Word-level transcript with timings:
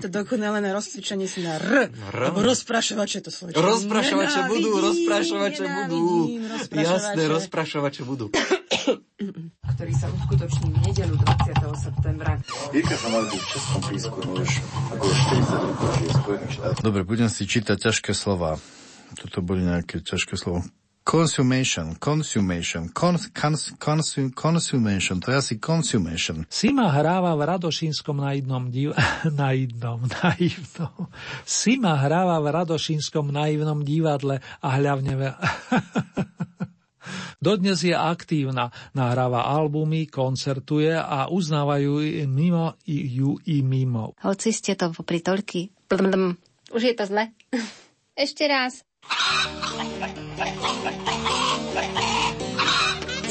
to 0.00 0.08
dokonalé 0.08 0.58
na 0.64 0.72
rozcvičenie 0.72 1.28
si 1.28 1.44
na 1.44 1.60
R. 1.60 1.92
R. 1.92 2.16
Lebo 2.32 2.40
rozprašovače 2.42 3.20
to 3.20 3.30
slovičko. 3.30 3.60
Rozprašovače 3.60 4.40
budú, 4.48 4.70
rozprašovače 4.80 5.64
budú. 5.68 6.02
rozprašovače. 6.48 6.88
Jasné, 6.88 7.22
rozprašovače 7.28 8.02
budú. 8.08 8.26
ktorý 9.76 9.92
sa 9.96 10.08
uskutoční 10.12 10.68
v 10.72 10.78
nedelu 10.92 11.14
20. 11.16 11.76
septembra. 11.76 12.32
Jirka 12.72 12.96
sa 12.96 13.08
narodil 13.12 13.40
v 13.40 13.48
Českom 13.52 13.80
písku, 13.84 14.18
no 14.24 14.32
už 14.40 14.50
ako 14.92 15.06
40 15.08 15.68
rokov 15.68 15.88
žije 15.96 16.10
Spojených. 16.20 16.54
Dobre, 16.80 17.00
budem 17.04 17.28
si 17.32 17.42
čítať 17.44 17.76
ťažké 17.76 18.12
slova. 18.16 18.60
Toto 19.16 19.40
boli 19.44 19.64
nejaké 19.64 20.00
ťažké 20.00 20.36
slovo. 20.36 20.64
Consumation, 21.10 21.98
consumation, 21.98 22.86
cons, 22.94 23.26
cons, 23.34 23.74
consum, 23.82 24.30
consumation, 24.30 25.18
to 25.18 25.34
je 25.34 25.36
asi 25.42 25.58
consumation. 25.58 26.46
Sima 26.46 26.86
hráva 26.86 27.34
v 27.34 27.50
Radošínskom 27.50 28.22
naivnom 28.22 28.70
div... 28.70 28.94
naivnom, 29.42 30.06
naivnom. 30.06 31.10
Sima 31.42 31.98
hráva 31.98 32.38
v 32.38 32.54
Radošínskom 32.54 33.34
naivnom 33.34 33.82
divadle 33.82 34.38
a 34.62 34.68
hľavne... 34.78 35.18
Ve... 35.18 35.28
Dodnes 37.42 37.82
je 37.82 37.90
aktívna, 37.90 38.70
nahráva 38.94 39.50
albumy, 39.50 40.06
koncertuje 40.06 40.94
a 40.94 41.26
uznávajú 41.26 42.06
mimo 42.30 42.78
ju 42.86 43.34
i 43.50 43.66
mimo. 43.66 44.14
Hoci 44.22 44.54
ste 44.54 44.78
to 44.78 44.94
popri 44.94 45.26
toľky. 45.26 45.74
Už 46.70 46.82
je 46.86 46.94
to 46.94 47.02
zle. 47.02 47.34
Ešte 48.14 48.46
raz. 48.46 48.86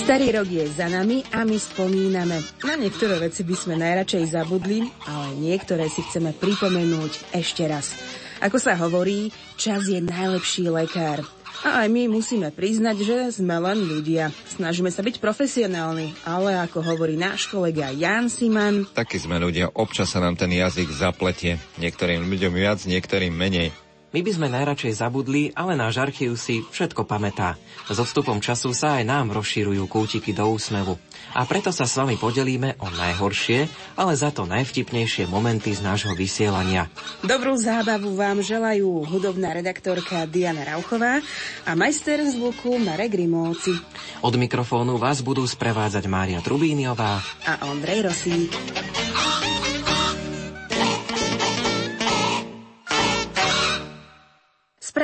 Starý 0.10 0.42
rok 0.42 0.50
je 0.50 0.66
za 0.74 0.90
nami 0.90 1.22
a 1.30 1.46
my 1.46 1.54
spomíname. 1.54 2.42
Na 2.66 2.74
niektoré 2.74 3.22
veci 3.22 3.46
by 3.46 3.54
sme 3.54 3.78
najradšej 3.78 4.34
zabudli, 4.34 4.90
ale 5.06 5.38
niektoré 5.38 5.86
si 5.86 6.02
chceme 6.02 6.34
pripomenúť 6.34 7.38
ešte 7.38 7.70
raz. 7.70 7.94
Ako 8.42 8.58
sa 8.58 8.74
hovorí, 8.74 9.30
čas 9.54 9.86
je 9.86 10.02
najlepší 10.02 10.74
lekár. 10.74 11.22
A 11.62 11.86
aj 11.86 11.92
my 11.92 12.08
musíme 12.10 12.50
priznať, 12.56 12.98
že 13.04 13.18
sme 13.38 13.60
len 13.60 13.84
ľudia. 13.84 14.32
Snažíme 14.48 14.90
sa 14.90 15.04
byť 15.04 15.22
profesionálni, 15.22 16.16
ale 16.24 16.56
ako 16.56 16.82
hovorí 16.82 17.14
náš 17.14 17.52
kolega 17.52 17.92
Jan 17.92 18.32
Siman... 18.32 18.88
Takí 18.90 19.20
sme 19.20 19.38
ľudia, 19.38 19.70
občas 19.76 20.10
sa 20.10 20.24
nám 20.24 20.40
ten 20.40 20.50
jazyk 20.50 20.88
zapletie. 20.90 21.60
Niektorým 21.78 22.26
ľuďom 22.26 22.54
viac, 22.56 22.80
niektorým 22.88 23.36
menej. 23.36 23.76
My 24.10 24.26
by 24.26 24.32
sme 24.34 24.50
najradšej 24.50 25.06
zabudli, 25.06 25.54
ale 25.54 25.78
náš 25.78 26.02
archív 26.02 26.34
si 26.34 26.66
všetko 26.66 27.06
pamätá. 27.06 27.62
S 27.86 27.94
odstupom 27.94 28.42
času 28.42 28.74
sa 28.74 28.98
aj 28.98 29.06
nám 29.06 29.30
rozšírujú 29.38 29.86
kútiky 29.86 30.34
do 30.34 30.50
úsmevu. 30.50 30.98
A 31.38 31.46
preto 31.46 31.70
sa 31.70 31.86
s 31.86 31.94
vami 31.94 32.18
podelíme 32.18 32.82
o 32.82 32.90
najhoršie, 32.90 33.70
ale 33.94 34.18
za 34.18 34.34
to 34.34 34.50
najvtipnejšie 34.50 35.30
momenty 35.30 35.78
z 35.78 35.86
nášho 35.86 36.18
vysielania. 36.18 36.90
Dobrú 37.22 37.54
zábavu 37.54 38.18
vám 38.18 38.42
želajú 38.42 39.06
hudobná 39.06 39.54
redaktorka 39.54 40.26
Diana 40.26 40.66
Rauchová 40.66 41.22
a 41.70 41.72
majster 41.78 42.18
zvuku 42.26 42.82
Marek 42.82 43.14
Grimovci. 43.14 43.78
Od 44.26 44.34
mikrofónu 44.34 44.98
vás 44.98 45.22
budú 45.22 45.46
sprevádzať 45.46 46.10
Mária 46.10 46.42
Trubíniová 46.42 47.22
a 47.46 47.70
Ondrej 47.70 48.10
Rosík. 48.10 48.89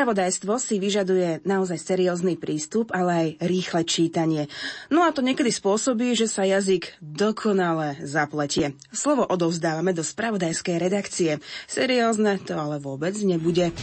Spravodajstvo 0.06 0.62
si 0.62 0.78
vyžaduje 0.78 1.42
naozaj 1.50 1.82
seriózny 1.82 2.38
prístup, 2.38 2.94
ale 2.94 3.10
aj 3.10 3.28
rýchle 3.42 3.82
čítanie. 3.90 4.46
No 4.94 5.02
a 5.02 5.10
to 5.10 5.26
niekedy 5.26 5.50
spôsobí, 5.50 6.14
že 6.14 6.30
sa 6.30 6.46
jazyk 6.46 6.94
dokonale 7.02 7.98
zapletie. 8.06 8.78
Slovo 8.94 9.26
odovzdávame 9.26 9.98
do 9.98 10.06
spravodajskej 10.06 10.78
redakcie. 10.78 11.42
Seriózne 11.66 12.38
to 12.38 12.54
ale 12.54 12.78
vôbec 12.78 13.18
nebude. 13.26 13.74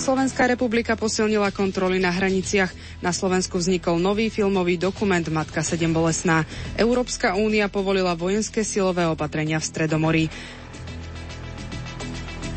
Slovenská 0.00 0.48
republika 0.48 0.96
posilnila 0.96 1.52
kontroly 1.52 2.00
na 2.00 2.08
hraniciach. 2.08 2.72
Na 3.04 3.12
Slovensku 3.12 3.60
vznikol 3.60 4.00
nový 4.00 4.32
filmový 4.32 4.80
dokument 4.80 5.28
Matka 5.28 5.60
7 5.60 5.92
bolesná. 5.92 6.48
Európska 6.80 7.36
únia 7.36 7.68
povolila 7.68 8.16
vojenské 8.16 8.64
silové 8.64 9.04
opatrenia 9.04 9.60
v 9.60 9.68
Stredomorí. 9.68 10.24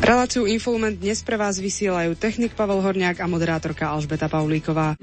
Reláciu 0.01 0.49
Infoment 0.49 0.97
dnes 0.97 1.21
pre 1.21 1.37
vás 1.37 1.61
vysielajú 1.61 2.17
technik 2.17 2.57
Pavel 2.57 2.81
Horniak 2.81 3.21
a 3.21 3.29
moderátorka 3.29 3.85
Alžbeta 3.85 4.25
Paulíková. 4.25 4.97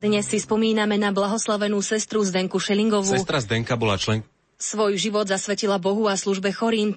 Dnes 0.00 0.24
si 0.24 0.40
spomíname 0.40 0.96
na 0.96 1.12
blahoslavenú 1.12 1.84
sestru 1.84 2.24
Zdenku 2.24 2.56
Šelingovú. 2.56 3.12
Sestra 3.12 3.44
Zdenka 3.44 3.76
bola 3.76 4.00
člen... 4.00 4.24
Svoj 4.56 4.96
život 4.96 5.28
zasvetila 5.28 5.76
Bohu 5.76 6.08
a 6.08 6.16
službe 6.16 6.48
chorým. 6.56 6.96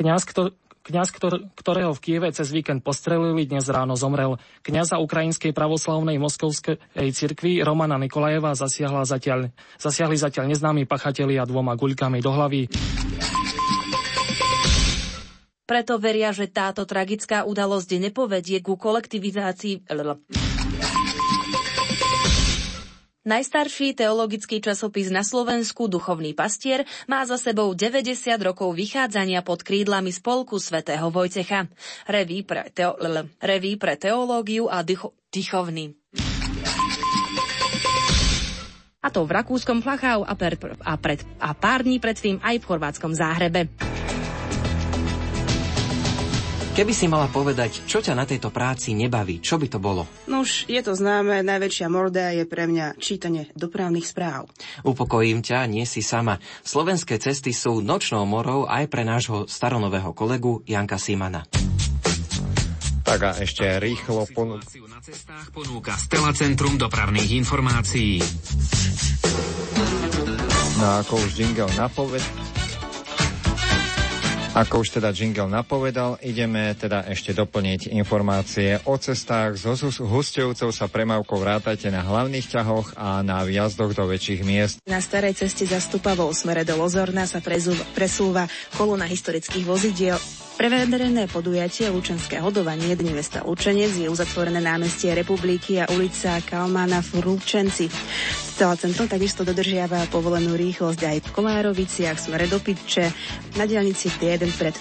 Kňaz, 0.00 0.24
kto, 0.24 0.56
Kňaz, 0.86 1.10
ktorého 1.58 1.90
v 1.98 1.98
Kieve 1.98 2.30
cez 2.30 2.54
víkend 2.54 2.86
postrelili, 2.86 3.42
dnes 3.42 3.66
ráno 3.66 3.98
zomrel. 3.98 4.38
Kňaza 4.62 5.02
Ukrajinskej 5.02 5.50
pravoslavnej 5.50 6.14
moskovskej 6.14 6.78
cirkvi 7.10 7.58
Romana 7.58 7.98
Nikolajeva 7.98 8.54
zasiahla 8.54 9.02
zatiaľ, 9.02 9.50
zasiahli 9.82 10.14
zatiaľ 10.14 10.46
neznámi 10.54 10.86
pachatelia 10.86 11.42
dvoma 11.42 11.74
guľkami 11.74 12.22
do 12.22 12.30
hlavy. 12.30 12.70
Preto 15.66 15.98
veria, 15.98 16.30
že 16.30 16.46
táto 16.46 16.86
tragická 16.86 17.42
udalosť 17.42 17.98
nepovedie 17.98 18.62
ku 18.62 18.78
kolektivizácii 18.78 19.90
Najstarší 23.26 23.98
teologický 23.98 24.62
časopis 24.62 25.10
na 25.10 25.26
Slovensku, 25.26 25.90
Duchovný 25.90 26.30
pastier, 26.30 26.86
má 27.10 27.26
za 27.26 27.34
sebou 27.34 27.74
90 27.74 28.14
rokov 28.38 28.70
vychádzania 28.78 29.42
pod 29.42 29.66
krídlami 29.66 30.14
spolku 30.14 30.62
svätého 30.62 31.10
Vojtecha. 31.10 31.66
Reví 32.06 32.46
pre, 32.46 32.70
teo, 32.70 32.94
reví 33.42 33.74
pre 33.82 33.98
teológiu 33.98 34.70
a 34.70 34.86
dycho, 34.86 35.10
dychovný. 35.34 35.98
A 39.02 39.10
to 39.10 39.26
v 39.26 39.34
rakúskom 39.34 39.82
Flachau 39.82 40.22
a, 40.22 40.34
per, 40.38 40.62
a, 40.86 40.94
pred, 40.94 41.18
a 41.42 41.50
pár 41.50 41.82
dní 41.82 41.98
predtým 41.98 42.38
aj 42.46 42.62
v 42.62 42.66
chorvátskom 42.70 43.10
Záhrebe. 43.10 43.66
Keby 46.76 46.92
si 46.92 47.08
mala 47.08 47.24
povedať, 47.32 47.88
čo 47.88 48.04
ťa 48.04 48.12
na 48.12 48.28
tejto 48.28 48.52
práci 48.52 48.92
nebaví, 48.92 49.40
čo 49.40 49.56
by 49.56 49.64
to 49.64 49.80
bolo? 49.80 50.04
No 50.28 50.44
už 50.44 50.68
je 50.68 50.76
to 50.84 50.92
známe, 50.92 51.40
najväčšia 51.40 51.88
morda 51.88 52.36
je 52.36 52.44
pre 52.44 52.68
mňa 52.68 53.00
čítanie 53.00 53.48
dopravných 53.56 54.04
správ. 54.04 54.52
Upokojím 54.84 55.40
ťa, 55.40 55.64
nie 55.72 55.88
si 55.88 56.04
sama. 56.04 56.36
Slovenské 56.68 57.16
cesty 57.16 57.56
sú 57.56 57.80
nočnou 57.80 58.28
morou 58.28 58.68
aj 58.68 58.92
pre 58.92 59.08
nášho 59.08 59.48
staronového 59.48 60.12
kolegu 60.12 60.60
Janka 60.68 61.00
Simana. 61.00 61.48
Tak 63.08 63.20
a 63.24 63.30
ešte 63.40 63.64
rýchlo 63.80 64.28
ponúka. 64.36 64.68
Na 64.92 65.00
cestách 65.00 65.48
ponúka 65.56 65.96
Stela 65.96 66.36
Centrum 66.36 66.76
dopravných 66.76 67.40
informácií. 67.40 68.20
No 70.76 71.00
ako 71.00 71.24
už 71.24 71.40
jingle 71.40 71.72
napoved, 71.72 72.20
ako 74.56 74.80
už 74.80 74.96
teda 74.96 75.12
jingle 75.12 75.52
napovedal, 75.52 76.16
ideme 76.24 76.72
teda 76.72 77.04
ešte 77.12 77.36
doplniť 77.36 77.92
informácie 77.92 78.80
o 78.88 78.96
cestách. 78.96 79.60
So 79.60 79.76
hustejúcou 80.08 80.72
sa 80.72 80.88
premávkou 80.88 81.36
vrátajte 81.36 81.92
na 81.92 82.00
hlavných 82.00 82.48
ťahoch 82.48 82.96
a 82.96 83.20
na 83.20 83.44
výjazdoch 83.44 83.92
do 83.92 84.08
väčších 84.08 84.40
miest. 84.48 84.80
Na 84.88 85.04
starej 85.04 85.36
ceste 85.36 85.68
za 85.68 85.76
Stupavou 85.76 86.32
smere 86.32 86.64
do 86.64 86.72
Lozorna 86.80 87.28
sa 87.28 87.44
presúva 87.92 88.48
kolona 88.72 89.04
historických 89.04 89.68
vozidiel 89.68 90.16
Prevedené 90.56 91.28
podujatie 91.28 91.92
Lučenské 91.92 92.40
hodovanie 92.40 92.96
Dni 92.96 93.12
mesta 93.12 93.44
Lučenec 93.44 93.92
je 93.92 94.08
uzatvorené 94.08 94.64
námestie 94.64 95.12
Republiky 95.12 95.76
a 95.76 95.84
ulica 95.92 96.40
Kalmana 96.40 97.04
v 97.04 97.20
Lučenci. 97.20 97.92
Celé 98.56 98.74
centrum 98.80 99.04
takisto 99.04 99.44
dodržiava 99.44 100.08
povolenú 100.08 100.56
rýchlosť 100.56 101.00
aj 101.12 101.18
v 101.28 101.32
Kolároviciach 101.36 102.16
smere 102.16 102.48
do 102.48 102.56
Pitče, 102.56 103.12
na 103.60 103.68
diálnici 103.68 104.08
T1 104.16 104.48
pred 104.56 104.72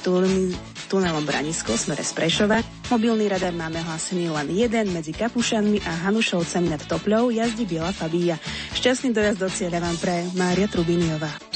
tunelom 0.88 1.27
Branisko 1.27 1.75
smere 1.75 2.07
z 2.07 2.12
Prešova. 2.16 2.63
Mobilný 2.88 3.28
radar 3.28 3.51
máme 3.51 3.83
hlásený 3.83 4.31
len 4.31 4.48
jeden 4.56 4.95
medzi 4.95 5.12
Kapušanmi 5.12 5.83
a 5.83 6.07
Hanušovcami 6.07 6.71
nad 6.71 6.88
Topľou 6.88 7.36
jazdí 7.36 7.68
Biela 7.68 7.92
Fabíja. 7.92 8.39
Šťastný 8.71 9.12
dojazd 9.12 9.39
do 9.44 9.51
cieľa 9.51 9.83
vám 9.83 10.00
pre 10.00 10.24
Mária 10.39 10.71
Trubiniová. 10.71 11.55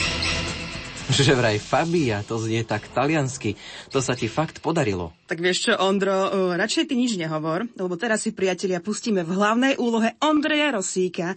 Že 1.10 1.34
vraj 1.34 1.58
Fabia, 1.58 2.22
to 2.22 2.38
znie 2.38 2.62
tak 2.62 2.86
taliansky. 2.94 3.58
To 3.90 3.98
sa 3.98 4.14
ti 4.14 4.30
fakt 4.30 4.62
podarilo. 4.62 5.10
Tak 5.26 5.42
vieš 5.42 5.70
čo, 5.70 5.74
Ondro, 5.82 6.30
uh, 6.30 6.54
radšej 6.54 6.86
ty 6.86 6.94
nič 6.94 7.18
nehovor, 7.18 7.66
lebo 7.74 7.98
teraz 7.98 8.26
si 8.26 8.32
priatelia 8.32 8.78
pustíme 8.78 9.26
v 9.26 9.34
hlavnej 9.34 9.74
úlohe 9.82 10.14
Ondreja 10.22 10.70
Rosíka. 10.70 11.34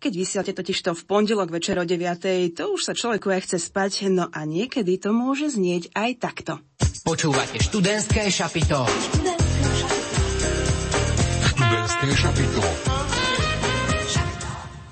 Keď 0.00 0.12
vysielate 0.16 0.52
totiž 0.56 0.78
to 0.80 0.92
v 0.96 1.02
pondelok 1.04 1.52
večer 1.52 1.76
o 1.76 1.84
9, 1.84 2.56
to 2.56 2.72
už 2.72 2.80
sa 2.80 2.96
človeku 2.96 3.28
aj 3.28 3.44
chce 3.44 3.58
spať, 3.60 4.08
no 4.08 4.32
a 4.32 4.40
niekedy 4.48 4.96
to 4.96 5.12
môže 5.12 5.52
znieť 5.52 5.92
aj 5.92 6.10
takto. 6.16 6.52
Počúvate 7.04 7.60
študentské 7.60 8.32
šapito. 8.32 8.88
Študentské 11.44 12.08
šapito. 12.16 13.09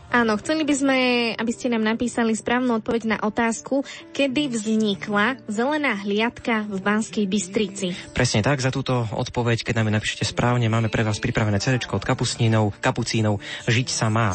Áno, 0.08 0.40
chceli 0.40 0.64
by 0.64 0.74
sme, 0.74 0.98
aby 1.36 1.52
ste 1.52 1.68
nám 1.68 1.84
napísali 1.84 2.32
správnu 2.32 2.80
odpoveď 2.80 3.02
na 3.12 3.18
otázku, 3.20 3.84
kedy 4.16 4.48
vznikla 4.48 5.36
zelená 5.52 6.00
hliadka 6.00 6.64
v 6.64 6.80
Banskej 6.80 7.28
Bystrici. 7.28 7.92
Presne 8.16 8.40
tak, 8.40 8.64
za 8.64 8.72
túto 8.72 9.04
odpoveď, 9.12 9.68
keď 9.68 9.84
nám 9.84 9.92
napíšete 9.92 10.24
správne, 10.24 10.72
máme 10.72 10.88
pre 10.88 11.04
vás 11.04 11.20
pripravené 11.20 11.60
CD 11.60 11.84
od 11.84 12.00
kapusnínov, 12.00 12.80
kapucínov 12.80 13.36
Žiť 13.68 13.88
sa 13.92 14.08
má. 14.08 14.32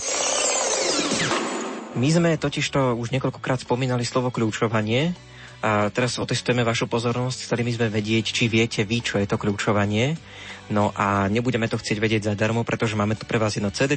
My 1.97 2.09
sme 2.09 2.37
totiž 2.37 2.65
to 2.69 2.93
už 2.93 3.09
niekoľkokrát 3.09 3.65
spomínali 3.65 4.05
slovo 4.05 4.29
kľúčovanie 4.29 5.32
a 5.63 5.88
teraz 5.95 6.19
otestujeme 6.19 6.68
vašu 6.68 6.92
pozornosť, 6.92 7.48
ktorými 7.48 7.71
sme 7.71 7.88
vedieť, 7.88 8.36
či 8.36 8.51
viete 8.51 8.83
vy, 8.83 9.00
čo 9.00 9.15
je 9.15 9.27
to 9.31 9.39
kľúčovanie. 9.39 10.19
No 10.68 10.92
a 10.92 11.31
nebudeme 11.31 11.71
to 11.71 11.80
chcieť 11.80 11.98
vedieť 12.04 12.21
zadarmo, 12.36 12.68
pretože 12.68 13.00
máme 13.00 13.15
tu 13.15 13.24
pre 13.24 13.39
vás 13.39 13.56
jedno 13.56 13.71
CD 13.71 13.95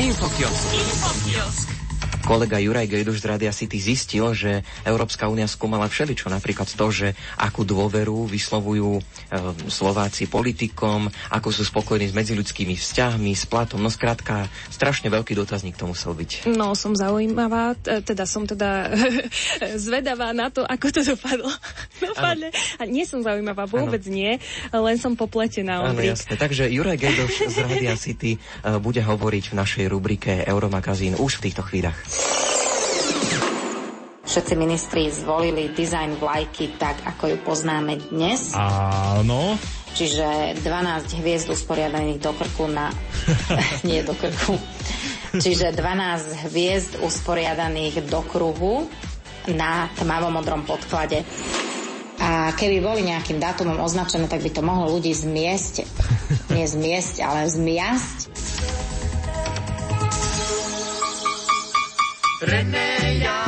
Infokiosk. 0.00 0.66
Infokiosk. 0.72 1.81
Kolega 2.22 2.62
Juraj 2.62 2.86
Gejduš 2.86 3.18
z 3.18 3.28
Radia 3.34 3.52
City 3.52 3.82
zistil, 3.82 4.30
že 4.32 4.62
Európska 4.86 5.26
únia 5.26 5.50
skúmala 5.50 5.90
všeličo, 5.90 6.30
napríklad 6.30 6.70
to, 6.70 6.86
že 6.94 7.08
akú 7.34 7.66
dôveru 7.66 8.30
vyslovujú 8.30 8.98
e, 8.98 9.02
Slováci 9.66 10.30
politikom, 10.30 11.10
ako 11.34 11.48
sú 11.50 11.66
spokojní 11.66 12.06
s 12.06 12.14
medziľudskými 12.14 12.78
vzťahmi, 12.78 13.34
s 13.34 13.44
platom. 13.50 13.82
No 13.82 13.90
skrátka, 13.90 14.46
strašne 14.70 15.10
veľký 15.10 15.34
dotazník 15.34 15.74
to 15.74 15.90
musel 15.90 16.14
byť. 16.14 16.46
No, 16.46 16.78
som 16.78 16.94
zaujímavá, 16.94 17.74
teda 17.82 18.22
som 18.22 18.46
teda 18.46 18.94
zvedavá 19.84 20.30
na 20.30 20.48
to, 20.48 20.62
ako 20.62 20.86
to 20.94 21.00
dopadlo. 21.02 21.50
Dopadne. 22.02 22.54
A 22.78 22.86
nie 22.86 23.02
som 23.02 23.22
zaujímavá, 23.22 23.66
vôbec 23.66 24.02
ano. 24.06 24.14
nie, 24.14 24.32
len 24.70 24.96
som 24.98 25.18
popletená. 25.18 25.82
Áno, 25.82 26.02
jasne. 26.02 26.38
Takže 26.38 26.70
Juraj 26.70 26.98
Gejduš 26.98 27.32
z 27.50 27.56
Radia 27.66 27.94
City 27.98 28.36
e, 28.36 28.38
bude 28.78 29.02
hovoriť 29.02 29.44
v 29.50 29.54
našej 29.58 29.84
rubrike 29.90 30.46
Euromagazín 30.46 31.18
už 31.18 31.42
v 31.42 31.50
týchto 31.50 31.62
chvíľach. 31.66 31.98
Všetci 34.32 34.54
ministri 34.56 35.12
zvolili 35.12 35.76
dizajn 35.76 36.16
vlajky 36.16 36.80
tak, 36.80 37.04
ako 37.04 37.36
ju 37.36 37.36
poznáme 37.44 38.00
dnes. 38.08 38.56
Áno. 38.56 39.60
Čiže 39.92 40.56
12 40.64 41.20
hviezd 41.20 41.52
usporiadaných 41.52 42.16
do 42.24 42.32
krku 42.32 42.64
na... 42.64 42.88
nie 43.88 44.00
do 44.00 44.16
krku. 44.16 44.56
Čiže 45.36 45.76
12 45.76 46.48
hviezd 46.48 46.92
usporiadaných 47.04 48.08
do 48.08 48.24
kruhu 48.24 48.88
na 49.52 49.92
tmavomodrom 50.00 50.64
podklade. 50.64 51.28
A 52.22 52.56
keby 52.56 52.80
boli 52.80 53.04
nejakým 53.04 53.36
dátumom 53.36 53.84
označené, 53.84 54.32
tak 54.32 54.40
by 54.40 54.50
to 54.54 54.62
mohlo 54.64 54.96
ľudí 54.96 55.12
zmiesť, 55.12 55.84
nie 56.56 56.64
zmiesť, 56.64 57.20
ale 57.20 57.52
zmiasť. 57.52 58.18
René, 62.42 63.22
ja 63.22 63.41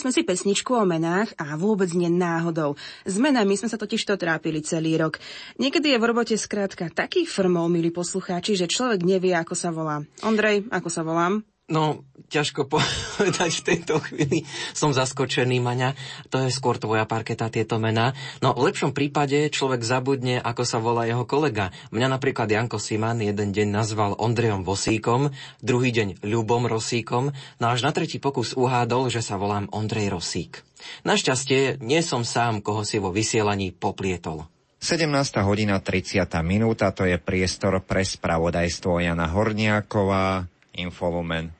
sme 0.00 0.16
si 0.16 0.24
pesničku 0.24 0.72
o 0.72 0.88
menách 0.88 1.36
a 1.36 1.60
vôbec 1.60 1.92
nie 1.92 2.08
náhodou. 2.08 2.80
S 3.04 3.20
menami 3.20 3.60
sme 3.60 3.68
sa 3.68 3.76
totiž 3.76 4.08
to 4.08 4.16
trápili 4.16 4.64
celý 4.64 4.96
rok. 4.96 5.20
Niekedy 5.60 5.92
je 5.92 6.00
v 6.00 6.08
robote 6.08 6.34
skrátka 6.40 6.88
taký 6.88 7.28
frmol, 7.28 7.68
milí 7.68 7.92
poslucháči, 7.92 8.56
že 8.56 8.64
človek 8.64 9.04
nevie, 9.04 9.36
ako 9.36 9.52
sa 9.52 9.68
volá. 9.68 10.00
Ondrej, 10.24 10.64
ako 10.72 10.88
sa 10.88 11.04
volám? 11.04 11.44
No, 11.70 12.02
ťažko 12.30 12.66
povedať 12.74 13.62
v 13.62 13.66
tejto 13.66 14.02
chvíli. 14.02 14.42
Som 14.74 14.90
zaskočený, 14.90 15.62
Maňa. 15.62 15.94
To 16.34 16.42
je 16.42 16.50
skôr 16.50 16.78
tvoja 16.82 17.06
parketa, 17.06 17.46
tieto 17.46 17.78
mená. 17.78 18.14
No, 18.42 18.54
v 18.58 18.70
lepšom 18.70 18.90
prípade 18.90 19.50
človek 19.54 19.86
zabudne, 19.86 20.42
ako 20.42 20.62
sa 20.66 20.82
volá 20.82 21.06
jeho 21.06 21.22
kolega. 21.22 21.70
Mňa 21.94 22.18
napríklad 22.18 22.50
Janko 22.50 22.82
Siman 22.82 23.22
jeden 23.22 23.54
deň 23.54 23.70
nazval 23.70 24.18
Ondrejom 24.18 24.66
Vosíkom, 24.66 25.30
druhý 25.62 25.94
deň 25.94 26.26
Ľubom 26.26 26.66
Rosíkom, 26.66 27.30
no 27.62 27.66
až 27.70 27.86
na 27.86 27.94
tretí 27.94 28.18
pokus 28.18 28.58
uhádol, 28.58 29.06
že 29.06 29.22
sa 29.22 29.38
volám 29.38 29.70
Ondrej 29.70 30.10
Rosík. 30.10 30.66
Našťastie 31.06 31.78
nie 31.78 32.02
som 32.02 32.26
sám, 32.26 32.64
koho 32.64 32.82
si 32.82 32.98
vo 32.98 33.14
vysielaní 33.14 33.70
poplietol. 33.70 34.48
17. 34.80 35.12
hodina 35.44 35.76
30. 35.76 36.24
minúta, 36.40 36.88
to 36.96 37.04
je 37.04 37.20
priestor 37.20 37.84
pre 37.84 38.00
spravodajstvo 38.00 38.96
Jana 38.96 39.28
Horniáková, 39.28 40.48
Infolumen. 40.72 41.59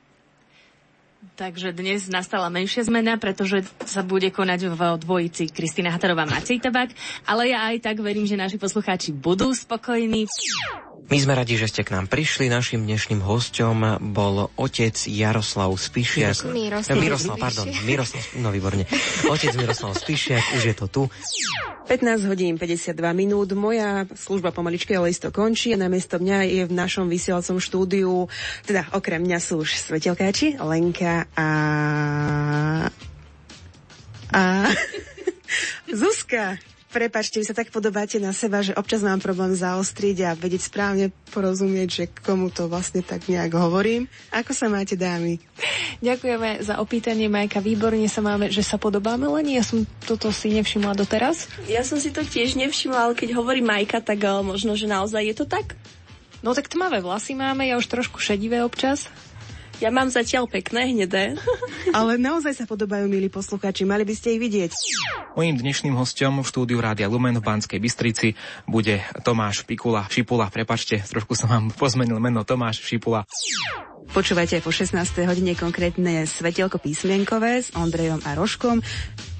Takže 1.40 1.72
dnes 1.72 2.04
nastala 2.12 2.52
menšia 2.52 2.84
zmena, 2.84 3.16
pretože 3.16 3.64
sa 3.88 4.04
bude 4.04 4.28
konať 4.28 4.76
v 4.76 4.80
dvojici 5.00 5.48
Kristýna 5.48 5.88
Hatarová 5.88 6.28
Macej 6.28 6.60
Tabak, 6.60 6.92
ale 7.24 7.56
ja 7.56 7.64
aj 7.72 7.80
tak 7.80 7.96
verím, 8.04 8.28
že 8.28 8.36
naši 8.36 8.60
poslucháči 8.60 9.16
budú 9.16 9.48
spokojní. 9.56 10.28
My 11.10 11.18
sme 11.18 11.34
radi, 11.34 11.58
že 11.58 11.66
ste 11.66 11.82
k 11.82 11.90
nám 11.90 12.06
prišli. 12.06 12.46
Našim 12.46 12.86
dnešným 12.86 13.18
hostom 13.26 13.82
bol 14.14 14.46
otec 14.54 14.94
Jaroslav 14.94 15.74
Spišiak. 15.74 16.46
Miroslav. 16.54 16.94
Eh, 16.94 17.02
Miroslav, 17.02 17.34
pardon. 17.34 17.66
Miroslav, 17.82 18.22
no 18.38 18.54
výborne. 18.54 18.86
Otec 19.26 19.50
Miroslav 19.58 19.98
Spišiak, 19.98 20.54
už 20.54 20.62
je 20.70 20.74
to 20.78 20.86
tu. 20.86 21.02
15 21.90 22.30
hodín 22.30 22.54
52 22.62 22.94
minút. 23.10 23.50
Moja 23.58 24.06
služba 24.14 24.54
pomaličky, 24.54 24.94
ale 24.94 25.10
isto 25.10 25.34
končí. 25.34 25.74
Namiesto 25.74 26.22
mňa 26.22 26.46
je 26.46 26.62
v 26.70 26.72
našom 26.78 27.10
vysielacom 27.10 27.58
štúdiu, 27.58 28.30
teda 28.62 28.86
okrem 28.94 29.26
mňa 29.26 29.38
sú 29.42 29.66
už 29.66 29.82
svetelkáči, 29.82 30.62
Lenka 30.62 31.26
a... 31.34 31.48
a... 34.30 34.42
Zuzka. 35.90 36.54
Prepačte, 36.90 37.38
vy 37.38 37.46
sa 37.46 37.54
tak 37.54 37.70
podobáte 37.70 38.18
na 38.18 38.34
seba, 38.34 38.66
že 38.66 38.74
občas 38.74 39.06
mám 39.06 39.22
problém 39.22 39.54
zaostriť 39.54 40.16
a 40.26 40.30
vedieť 40.34 40.74
správne 40.74 41.14
porozumieť, 41.30 41.88
že 41.88 42.04
komu 42.10 42.50
to 42.50 42.66
vlastne 42.66 42.98
tak 43.06 43.30
nejak 43.30 43.54
hovorím. 43.54 44.10
Ako 44.34 44.50
sa 44.50 44.66
máte, 44.66 44.98
dámy? 44.98 45.38
Ďakujeme 46.02 46.66
za 46.66 46.82
opýtanie, 46.82 47.30
Majka. 47.30 47.62
Výborne 47.62 48.10
sa 48.10 48.18
máme, 48.26 48.50
že 48.50 48.66
sa 48.66 48.74
podobáme, 48.74 49.30
len 49.30 49.54
ja 49.54 49.62
som 49.62 49.86
toto 50.02 50.34
si 50.34 50.50
nevšimla 50.50 50.98
doteraz. 50.98 51.46
Ja 51.70 51.86
som 51.86 52.02
si 52.02 52.10
to 52.10 52.26
tiež 52.26 52.58
nevšimla, 52.58 53.06
ale 53.06 53.14
keď 53.14 53.38
hovorí 53.38 53.62
Majka, 53.62 54.02
tak 54.02 54.26
uh, 54.26 54.42
možno, 54.42 54.74
že 54.74 54.90
naozaj 54.90 55.30
je 55.30 55.34
to 55.38 55.46
tak. 55.46 55.78
No 56.42 56.58
tak 56.58 56.66
tmavé 56.66 56.98
vlasy 56.98 57.38
máme, 57.38 57.70
ja 57.70 57.78
už 57.78 57.86
trošku 57.86 58.18
šedivé 58.18 58.66
občas. 58.66 59.06
Ja 59.80 59.88
mám 59.88 60.12
zatiaľ 60.12 60.44
pekné, 60.44 60.92
hnedé. 60.92 61.40
Ale 61.96 62.20
naozaj 62.20 62.52
sa 62.52 62.64
podobajú, 62.68 63.08
milí 63.08 63.32
poslucháči, 63.32 63.88
mali 63.88 64.04
by 64.04 64.12
ste 64.12 64.36
ich 64.36 64.40
vidieť. 64.44 64.72
Mojím 65.32 65.56
dnešným 65.56 65.96
hostom 65.96 66.44
v 66.44 66.46
štúdiu 66.46 66.84
Rádia 66.84 67.08
Lumen 67.08 67.40
v 67.40 67.44
Banskej 67.48 67.80
Bystrici 67.80 68.36
bude 68.68 69.00
Tomáš 69.24 69.64
Pikula, 69.64 70.04
Šipula, 70.12 70.52
prepačte, 70.52 71.00
trošku 71.00 71.32
som 71.32 71.48
vám 71.48 71.72
pozmenil 71.72 72.20
meno 72.20 72.44
Tomáš 72.44 72.84
Šipula. 72.84 73.24
Počúvajte 74.12 74.60
po 74.60 74.68
16. 74.68 75.00
hodine 75.24 75.56
konkrétne 75.56 76.28
svetelko 76.28 76.76
písmienkové 76.76 77.64
s 77.64 77.72
Ondrejom 77.72 78.20
a 78.28 78.36
Roškom. 78.36 78.84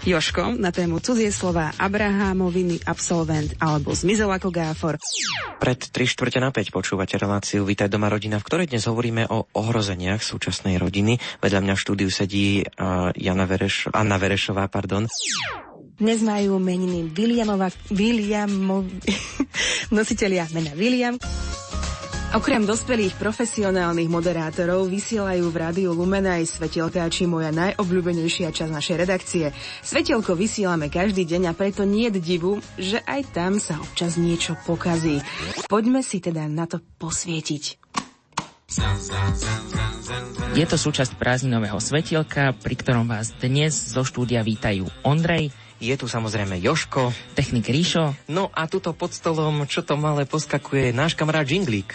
Joškom 0.00 0.56
na 0.56 0.72
tému 0.72 0.96
cudzie 1.04 1.28
slova 1.28 1.76
Abrahámoviny, 1.76 2.80
absolvent 2.88 3.52
alebo 3.60 3.92
zmizel 3.92 4.32
ako 4.32 4.48
gáfor. 4.48 4.96
Pred 5.60 5.92
3 5.92 6.08
štvrte 6.16 6.40
na 6.40 6.48
5 6.48 6.72
počúvate 6.72 7.20
reláciu 7.20 7.68
Vítaj 7.68 7.92
doma 7.92 8.08
rodina, 8.08 8.40
v 8.40 8.46
ktorej 8.48 8.72
dnes 8.72 8.88
hovoríme 8.88 9.28
o 9.28 9.44
ohrozeniach 9.52 10.24
súčasnej 10.24 10.80
rodiny. 10.80 11.20
Vedľa 11.44 11.60
mňa 11.60 11.74
v 11.76 11.82
štúdiu 11.84 12.08
sedí 12.08 12.64
uh, 12.64 13.12
Jana 13.12 13.44
Vereš, 13.44 13.92
Anna 13.92 14.16
Verešová, 14.16 14.72
pardon. 14.72 15.04
Dnes 16.00 16.24
majú 16.24 16.56
meniny 16.56 17.04
Williamova, 17.12 17.68
Williamov, 17.92 18.88
nositeľia 19.92 20.48
mena 20.56 20.72
William, 20.80 21.20
Okrem 22.30 22.62
dospelých 22.62 23.18
profesionálnych 23.18 24.06
moderátorov 24.06 24.86
vysielajú 24.86 25.50
v 25.50 25.56
rádiu 25.66 25.90
Lumen 25.90 26.22
aj 26.30 26.62
svetelkáči 26.62 27.26
moja 27.26 27.50
najobľúbenejšia 27.50 28.54
časť 28.54 28.70
našej 28.70 28.96
redakcie. 29.02 29.50
Svetelko 29.82 30.38
vysielame 30.38 30.86
každý 30.86 31.26
deň 31.26 31.50
a 31.50 31.52
preto 31.58 31.82
nie 31.82 32.06
je 32.06 32.22
divu, 32.22 32.62
že 32.78 33.02
aj 33.02 33.34
tam 33.34 33.58
sa 33.58 33.82
občas 33.82 34.14
niečo 34.14 34.54
pokazí. 34.62 35.18
Poďme 35.66 36.06
si 36.06 36.22
teda 36.22 36.46
na 36.46 36.70
to 36.70 36.78
posvietiť. 37.02 37.82
Je 40.54 40.64
to 40.70 40.76
súčasť 40.78 41.18
prázdninového 41.18 41.82
svetielka, 41.82 42.54
pri 42.62 42.74
ktorom 42.78 43.10
vás 43.10 43.34
dnes 43.42 43.74
zo 43.74 44.06
štúdia 44.06 44.46
vítajú 44.46 44.86
Ondrej, 45.02 45.50
je 45.80 45.96
tu 45.96 46.04
samozrejme 46.04 46.60
Joško. 46.60 47.08
Technik 47.32 47.72
Ríšo. 47.72 48.12
No 48.28 48.52
a 48.52 48.68
tuto 48.68 48.92
pod 48.92 49.16
stolom, 49.16 49.64
čo 49.64 49.80
to 49.80 49.96
malé 49.96 50.28
poskakuje, 50.28 50.92
náš 50.92 51.16
kamarát 51.16 51.48
Jinglík. 51.48 51.90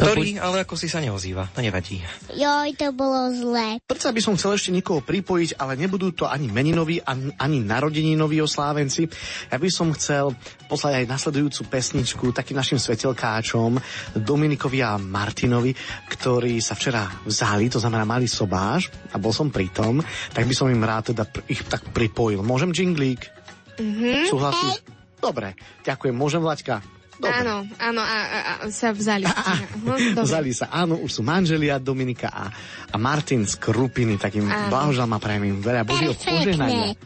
Ktorý, 0.00 0.40
ale 0.40 0.64
ako 0.64 0.74
si 0.80 0.88
sa 0.88 1.04
neozýva, 1.04 1.52
to 1.52 1.60
nevadí. 1.60 2.00
Joj, 2.32 2.72
to 2.74 2.88
bolo 2.96 3.28
zlé. 3.36 3.78
Predsa 3.84 4.10
by 4.16 4.20
som 4.24 4.34
chcel 4.40 4.56
ešte 4.56 4.72
niekoho 4.72 5.04
pripojiť, 5.04 5.60
ale 5.60 5.76
nebudú 5.76 6.16
to 6.16 6.24
ani 6.24 6.48
meninoví, 6.48 7.04
ani 7.36 7.58
narodeninoví 7.60 8.40
oslávenci. 8.40 9.06
Ja 9.52 9.60
by 9.60 9.68
som 9.68 9.92
chcel 9.92 10.32
poslať 10.66 11.04
aj 11.04 11.10
nasledujúcu 11.10 11.60
pesničku 11.68 12.24
takým 12.32 12.56
našim 12.56 12.78
svetelkáčom 12.80 13.76
Dominikovi 14.16 14.80
a 14.80 14.96
Martinovi, 14.96 15.76
ktorí 16.08 16.62
sa 16.64 16.72
včera 16.72 17.04
vzali, 17.28 17.68
to 17.68 17.82
znamená 17.82 18.08
mali 18.08 18.24
sobáš 18.24 18.88
a 19.12 19.20
bol 19.20 19.34
som 19.34 19.52
pri 19.52 19.68
tom, 19.68 20.00
tak 20.32 20.46
by 20.46 20.54
som 20.56 20.72
im 20.72 20.80
rád 20.80 21.12
teda 21.12 21.28
ich 21.50 21.60
tak 21.68 21.84
pripojil. 21.92 22.40
Môžem, 22.40 22.72
Jinglík? 22.72 23.28
Mhm. 23.76 24.28
Súhlasíš? 24.30 24.80
Dobre, 25.20 25.52
ďakujem. 25.84 26.16
Môžem, 26.16 26.40
Vlaďka? 26.40 26.99
Dobre. 27.20 27.36
Áno, 27.36 27.68
áno, 27.76 28.00
a, 28.00 28.18
a, 28.24 28.38
a 28.40 28.52
sa 28.72 28.96
vzali. 28.96 29.28
A, 29.28 29.52
no, 29.84 29.94
vzali 30.24 30.56
sa, 30.56 30.72
áno, 30.72 30.96
už 31.04 31.20
sú 31.20 31.22
manželia 31.22 31.76
Dominika 31.76 32.32
a, 32.32 32.48
a 32.88 32.96
Martin 32.96 33.44
z 33.44 33.60
Krupiny, 33.60 34.16
takým 34.16 34.48
blahoželám 34.48 35.12
a 35.14 35.18
prajem 35.20 35.52
im 35.52 35.58
veľa 35.60 35.84
Božieho 35.84 36.16
požehnania. 36.16 36.96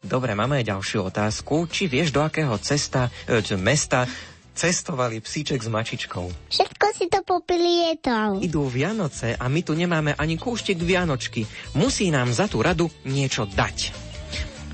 Dobre, 0.00 0.36
máme 0.36 0.60
aj 0.60 0.76
ďalšiu 0.76 1.08
otázku. 1.08 1.68
Či 1.72 1.88
vieš, 1.88 2.12
do 2.12 2.20
akého 2.20 2.52
cesta, 2.60 3.08
e, 3.24 3.40
mesta 3.56 4.04
cestovali 4.52 5.24
psíček 5.24 5.60
s 5.60 5.68
mačičkou? 5.72 6.52
Všetko 6.52 6.86
si 6.92 7.08
to 7.08 7.24
popilietal. 7.24 8.44
Idú 8.44 8.68
Vianoce 8.68 9.32
a 9.36 9.48
my 9.48 9.60
tu 9.64 9.72
nemáme 9.72 10.12
ani 10.20 10.36
kúštik 10.36 10.76
Vianočky. 10.80 11.48
Musí 11.80 12.12
nám 12.12 12.28
za 12.32 12.44
tú 12.44 12.60
radu 12.60 12.92
niečo 13.08 13.48
dať. 13.48 14.09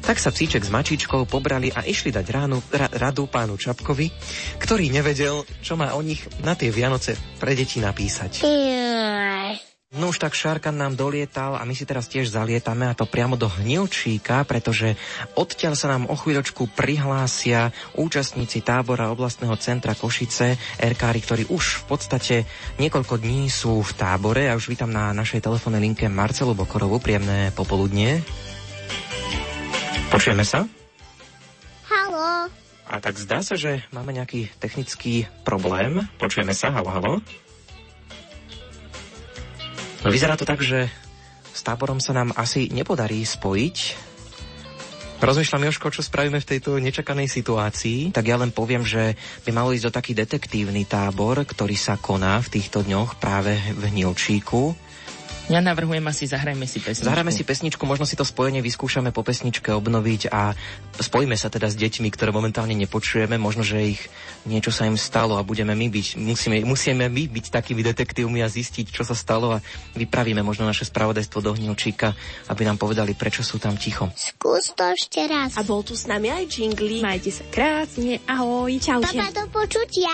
Tak 0.06 0.22
sa 0.22 0.30
psíček 0.30 0.62
s 0.62 0.70
mačičkou 0.70 1.26
pobrali 1.26 1.74
a 1.74 1.82
išli 1.82 2.14
dať 2.14 2.26
ránu, 2.30 2.62
ra, 2.70 2.86
radu 2.94 3.26
pánu 3.26 3.58
Čapkovi, 3.58 4.14
ktorý 4.62 4.86
nevedel, 4.86 5.42
čo 5.58 5.74
má 5.74 5.98
o 5.98 6.00
nich 6.00 6.22
na 6.46 6.54
tie 6.54 6.70
Vianoce 6.70 7.18
pre 7.42 7.58
deti 7.58 7.82
napísať. 7.82 8.46
No 9.98 10.14
už 10.14 10.22
tak 10.22 10.38
Šarkan 10.38 10.78
nám 10.78 10.94
dolietal 10.94 11.58
a 11.58 11.66
my 11.66 11.74
si 11.74 11.82
teraz 11.82 12.06
tiež 12.06 12.30
zalietame 12.30 12.86
a 12.86 12.94
to 12.94 13.02
priamo 13.02 13.34
do 13.34 13.50
Hnilčíka, 13.50 14.46
pretože 14.46 14.94
odtiaľ 15.34 15.74
sa 15.74 15.90
nám 15.90 16.06
o 16.06 16.14
chvíľočku 16.14 16.70
prihlásia 16.70 17.74
účastníci 17.98 18.62
tábora 18.62 19.10
oblastného 19.10 19.58
centra 19.58 19.98
Košice, 19.98 20.54
erkári, 20.78 21.18
ktorí 21.18 21.50
už 21.50 21.82
v 21.82 21.84
podstate 21.90 22.36
niekoľko 22.78 23.18
dní 23.18 23.50
sú 23.50 23.82
v 23.82 23.92
tábore. 23.98 24.46
Ja 24.46 24.54
už 24.54 24.70
vítam 24.70 24.90
na 24.94 25.10
našej 25.10 25.42
telefónnej 25.42 25.82
linke 25.82 26.06
Marcelu 26.06 26.54
Bokorovu. 26.54 27.02
Príjemné 27.02 27.50
popoludnie. 27.50 28.22
Počujeme 30.16 30.48
sa? 30.48 30.64
Halo. 31.92 32.48
A 32.88 32.94
tak 33.04 33.20
zdá 33.20 33.44
sa, 33.44 33.52
že 33.52 33.84
máme 33.92 34.16
nejaký 34.16 34.48
technický 34.56 35.28
problém. 35.44 36.08
Počujeme 36.16 36.56
sa, 36.56 36.72
halo, 36.72 36.88
halo. 36.88 37.12
No 40.00 40.08
vyzerá 40.08 40.40
to 40.40 40.48
tak, 40.48 40.64
že 40.64 40.88
s 41.52 41.60
táborom 41.60 42.00
sa 42.00 42.16
nám 42.16 42.32
asi 42.32 42.72
nepodarí 42.72 43.28
spojiť. 43.28 43.76
Rozmýšľam, 45.20 45.68
Joško, 45.68 45.92
čo 45.92 46.00
spravíme 46.00 46.40
v 46.40 46.48
tejto 46.48 46.80
nečakanej 46.80 47.28
situácii. 47.28 48.16
Tak 48.16 48.24
ja 48.24 48.40
len 48.40 48.56
poviem, 48.56 48.88
že 48.88 49.20
by 49.44 49.52
malo 49.52 49.76
ísť 49.76 49.92
o 49.92 49.96
taký 50.00 50.16
detektívny 50.16 50.88
tábor, 50.88 51.44
ktorý 51.44 51.76
sa 51.76 52.00
koná 52.00 52.40
v 52.40 52.56
týchto 52.56 52.80
dňoch 52.88 53.20
práve 53.20 53.52
v 53.52 53.92
Hnilčíku. 53.92 54.85
Ja 55.46 55.62
navrhujem 55.62 56.02
asi 56.02 56.26
zahrajme 56.26 56.66
si 56.66 56.82
pesničku. 56.82 57.06
Zahrajme 57.06 57.30
si 57.30 57.46
pesničku, 57.46 57.82
možno 57.86 58.02
si 58.02 58.18
to 58.18 58.26
spojenie 58.26 58.58
vyskúšame 58.66 59.14
po 59.14 59.22
pesničke 59.22 59.70
obnoviť 59.70 60.26
a 60.34 60.58
spojíme 60.98 61.38
sa 61.38 61.46
teda 61.46 61.70
s 61.70 61.78
deťmi, 61.78 62.10
ktoré 62.10 62.34
momentálne 62.34 62.74
nepočujeme. 62.74 63.38
Možno, 63.38 63.62
že 63.62 63.94
ich 63.94 64.02
niečo 64.42 64.74
sa 64.74 64.90
im 64.90 64.98
stalo 64.98 65.38
a 65.38 65.46
budeme 65.46 65.78
my 65.78 65.86
byť, 65.86 66.18
musíme, 66.18 66.66
musíme 66.66 67.06
my 67.06 67.30
byť 67.30 67.46
takými 67.54 67.86
detektívmi 67.86 68.42
a 68.42 68.50
zistiť, 68.50 68.90
čo 68.90 69.06
sa 69.06 69.14
stalo 69.14 69.54
a 69.54 69.62
vypravíme 69.94 70.42
možno 70.42 70.66
naše 70.66 70.82
spravodajstvo 70.82 71.38
do 71.38 71.54
Hnilčíka, 71.54 72.10
aby 72.50 72.66
nám 72.66 72.82
povedali, 72.82 73.14
prečo 73.14 73.46
sú 73.46 73.62
tam 73.62 73.78
ticho. 73.78 74.10
Skús 74.18 74.74
to 74.74 74.82
ešte 74.82 75.30
raz. 75.30 75.54
A 75.54 75.62
bol 75.62 75.86
tu 75.86 75.94
s 75.94 76.10
nami 76.10 76.26
aj 76.26 76.58
Jingli. 76.58 77.06
Majte 77.06 77.30
sa 77.30 77.46
krásne, 77.46 78.18
ahoj, 78.26 78.74
čaute. 78.82 79.14
Papa, 79.14 79.30
do 79.30 79.46
počutia. 79.54 80.10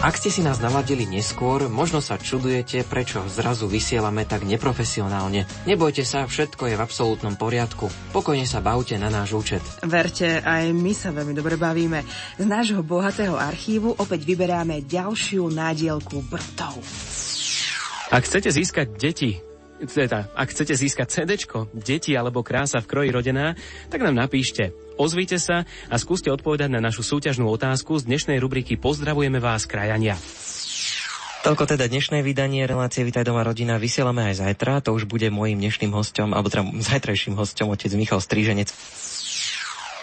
Ak 0.00 0.16
ste 0.16 0.32
si 0.32 0.40
nás 0.40 0.56
naladili 0.64 1.04
neskôr, 1.04 1.68
možno 1.68 2.00
sa 2.00 2.16
čudujete, 2.16 2.88
prečo 2.88 3.20
zrazu 3.28 3.68
vysielame 3.68 4.24
tak 4.24 4.48
neprofesionálne. 4.48 5.44
Nebojte 5.68 6.08
sa, 6.08 6.24
všetko 6.24 6.72
je 6.72 6.74
v 6.80 6.80
absolútnom 6.80 7.36
poriadku. 7.36 7.92
Pokojne 8.08 8.48
sa 8.48 8.64
bavte 8.64 8.96
na 8.96 9.12
náš 9.12 9.36
účet. 9.36 9.60
Verte, 9.84 10.40
aj 10.40 10.72
my 10.72 10.96
sa 10.96 11.12
veľmi 11.12 11.36
dobre 11.36 11.60
bavíme. 11.60 12.00
Z 12.40 12.44
nášho 12.48 12.80
bohatého 12.80 13.36
archívu 13.36 13.92
opäť 14.00 14.24
vyberáme 14.24 14.88
ďalšiu 14.88 15.44
nádielku 15.52 16.24
brtov. 16.32 16.80
Ak 18.08 18.24
chcete 18.24 18.48
získať 18.56 18.96
deti, 18.96 19.49
teda, 19.88 20.28
ak 20.36 20.52
chcete 20.52 20.76
získať 20.76 21.06
CD, 21.08 21.40
deti 21.72 22.12
alebo 22.12 22.44
krása 22.44 22.84
v 22.84 22.90
kroji 22.90 23.10
rodená, 23.14 23.56
tak 23.88 24.04
nám 24.04 24.16
napíšte 24.16 24.72
Ozvite 25.00 25.40
sa 25.40 25.64
a 25.88 25.96
skúste 25.96 26.28
odpovedať 26.28 26.68
na 26.68 26.76
našu 26.76 27.00
súťažnú 27.00 27.48
otázku 27.48 27.96
z 27.96 28.04
dnešnej 28.04 28.36
rubriky 28.36 28.76
Pozdravujeme 28.76 29.40
vás, 29.40 29.64
krajania. 29.64 30.20
Toľko 31.40 31.72
teda 31.72 31.88
dnešné 31.88 32.20
vydanie 32.20 32.68
relácie 32.68 33.00
Vitaj 33.00 33.24
doma 33.24 33.40
rodina. 33.40 33.80
Vysielame 33.80 34.28
aj 34.28 34.44
zajtra. 34.44 34.84
To 34.84 34.92
už 34.92 35.08
bude 35.08 35.24
môjim 35.32 35.56
dnešným 35.56 35.88
hostom, 35.96 36.36
alebo 36.36 36.52
teda 36.52 36.68
zajtrajším 36.68 37.32
hostom, 37.32 37.72
otec 37.72 37.88
Michal 37.96 38.20
Stríženec. 38.20 38.68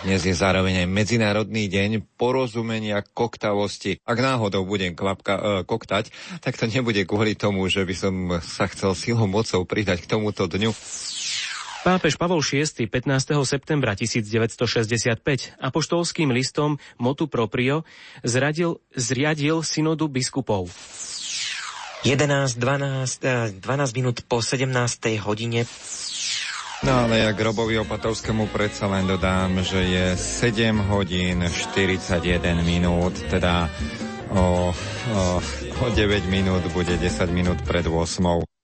Dnes 0.05 0.21
je 0.21 0.29
zároveň 0.29 0.85
aj 0.85 0.93
Medzinárodný 0.93 1.65
deň 1.73 2.05
porozumenia 2.21 3.01
koktavosti. 3.01 3.97
Ak 4.05 4.21
náhodou 4.21 4.61
budem 4.61 4.93
kvapka, 4.93 5.33
e, 5.33 5.41
koktať, 5.65 6.13
tak 6.37 6.53
to 6.53 6.69
nebude 6.69 7.01
kvôli 7.09 7.33
tomu, 7.33 7.65
že 7.65 7.81
by 7.81 7.95
som 7.97 8.13
sa 8.45 8.69
chcel 8.69 8.93
silou 8.93 9.25
mocou 9.25 9.65
pridať 9.65 10.05
k 10.05 10.09
tomuto 10.13 10.45
dňu. 10.45 10.69
Pápež 11.81 12.13
Pavol 12.21 12.45
VI 12.45 12.69
15. 12.69 13.41
septembra 13.41 13.97
1965 13.97 15.57
apoštolským 15.57 16.29
listom 16.29 16.77
Motu 17.01 17.25
Proprio 17.25 17.81
zradil, 18.21 18.77
zriadil 18.93 19.65
synodu 19.65 20.05
biskupov. 20.05 20.69
11, 22.05 22.53
12, 22.61 23.65
12 23.65 23.97
minút 23.97 24.21
po 24.29 24.45
17. 24.45 24.69
hodine 25.25 25.65
No 26.85 26.93
ale 26.93 27.25
ja 27.25 27.33
Grobovi 27.33 27.81
Opatovskému 27.81 28.53
predsa 28.53 28.85
len 28.85 29.09
dodám, 29.09 29.65
že 29.65 29.81
je 29.81 30.05
7 30.13 30.77
hodín 30.93 31.41
41 31.41 32.21
minút, 32.61 33.17
teda 33.33 33.65
o, 34.29 34.69
o, 34.69 35.21
o 35.81 35.85
9 35.89 36.29
minút 36.29 36.61
bude 36.77 36.93
10 36.93 37.33
minút 37.33 37.57
pred 37.65 37.81
8. 37.89 38.56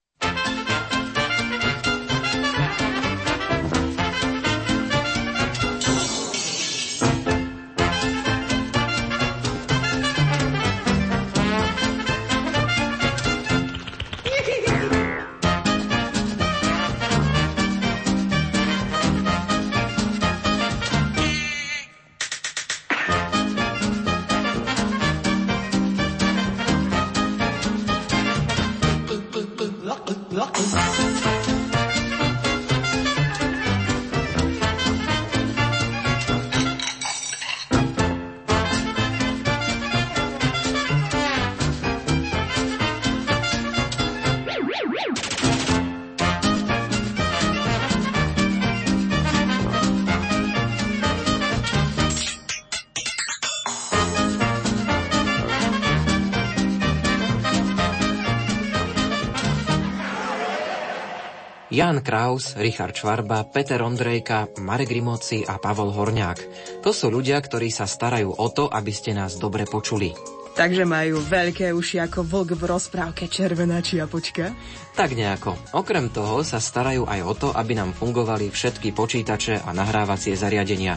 Jan 61.84 62.00
Kraus, 62.00 62.56
Richard 62.56 62.96
Švarba, 62.96 63.44
Peter 63.44 63.84
Ondrejka, 63.84 64.56
Marek 64.64 64.88
Rimóci 64.88 65.44
a 65.44 65.60
Pavol 65.60 65.92
Horňák. 65.92 66.40
To 66.80 66.96
sú 66.96 67.12
ľudia, 67.12 67.36
ktorí 67.36 67.68
sa 67.76 67.84
starajú 67.84 68.40
o 68.40 68.48
to, 68.56 68.72
aby 68.72 68.88
ste 68.96 69.12
nás 69.12 69.36
dobre 69.36 69.68
počuli. 69.68 70.16
Takže 70.56 70.88
majú 70.88 71.20
veľké 71.20 71.76
uši 71.76 72.00
ako 72.08 72.24
vlk 72.24 72.50
v 72.56 72.64
rozprávke 72.72 73.28
Červená 73.28 73.84
čiapočka? 73.84 74.56
Tak 74.96 75.12
nejako. 75.12 75.60
Okrem 75.76 76.08
toho 76.08 76.40
sa 76.48 76.64
starajú 76.64 77.04
aj 77.04 77.20
o 77.20 77.34
to, 77.36 77.50
aby 77.52 77.76
nám 77.76 77.92
fungovali 77.92 78.48
všetky 78.48 78.96
počítače 78.96 79.60
a 79.60 79.76
nahrávacie 79.76 80.40
zariadenia. 80.40 80.96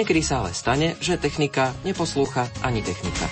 Niekedy 0.00 0.24
sa 0.24 0.40
ale 0.40 0.56
stane, 0.56 0.96
že 0.96 1.20
technika 1.20 1.76
neposlúcha 1.84 2.48
ani 2.64 2.80
technika. 2.80 3.28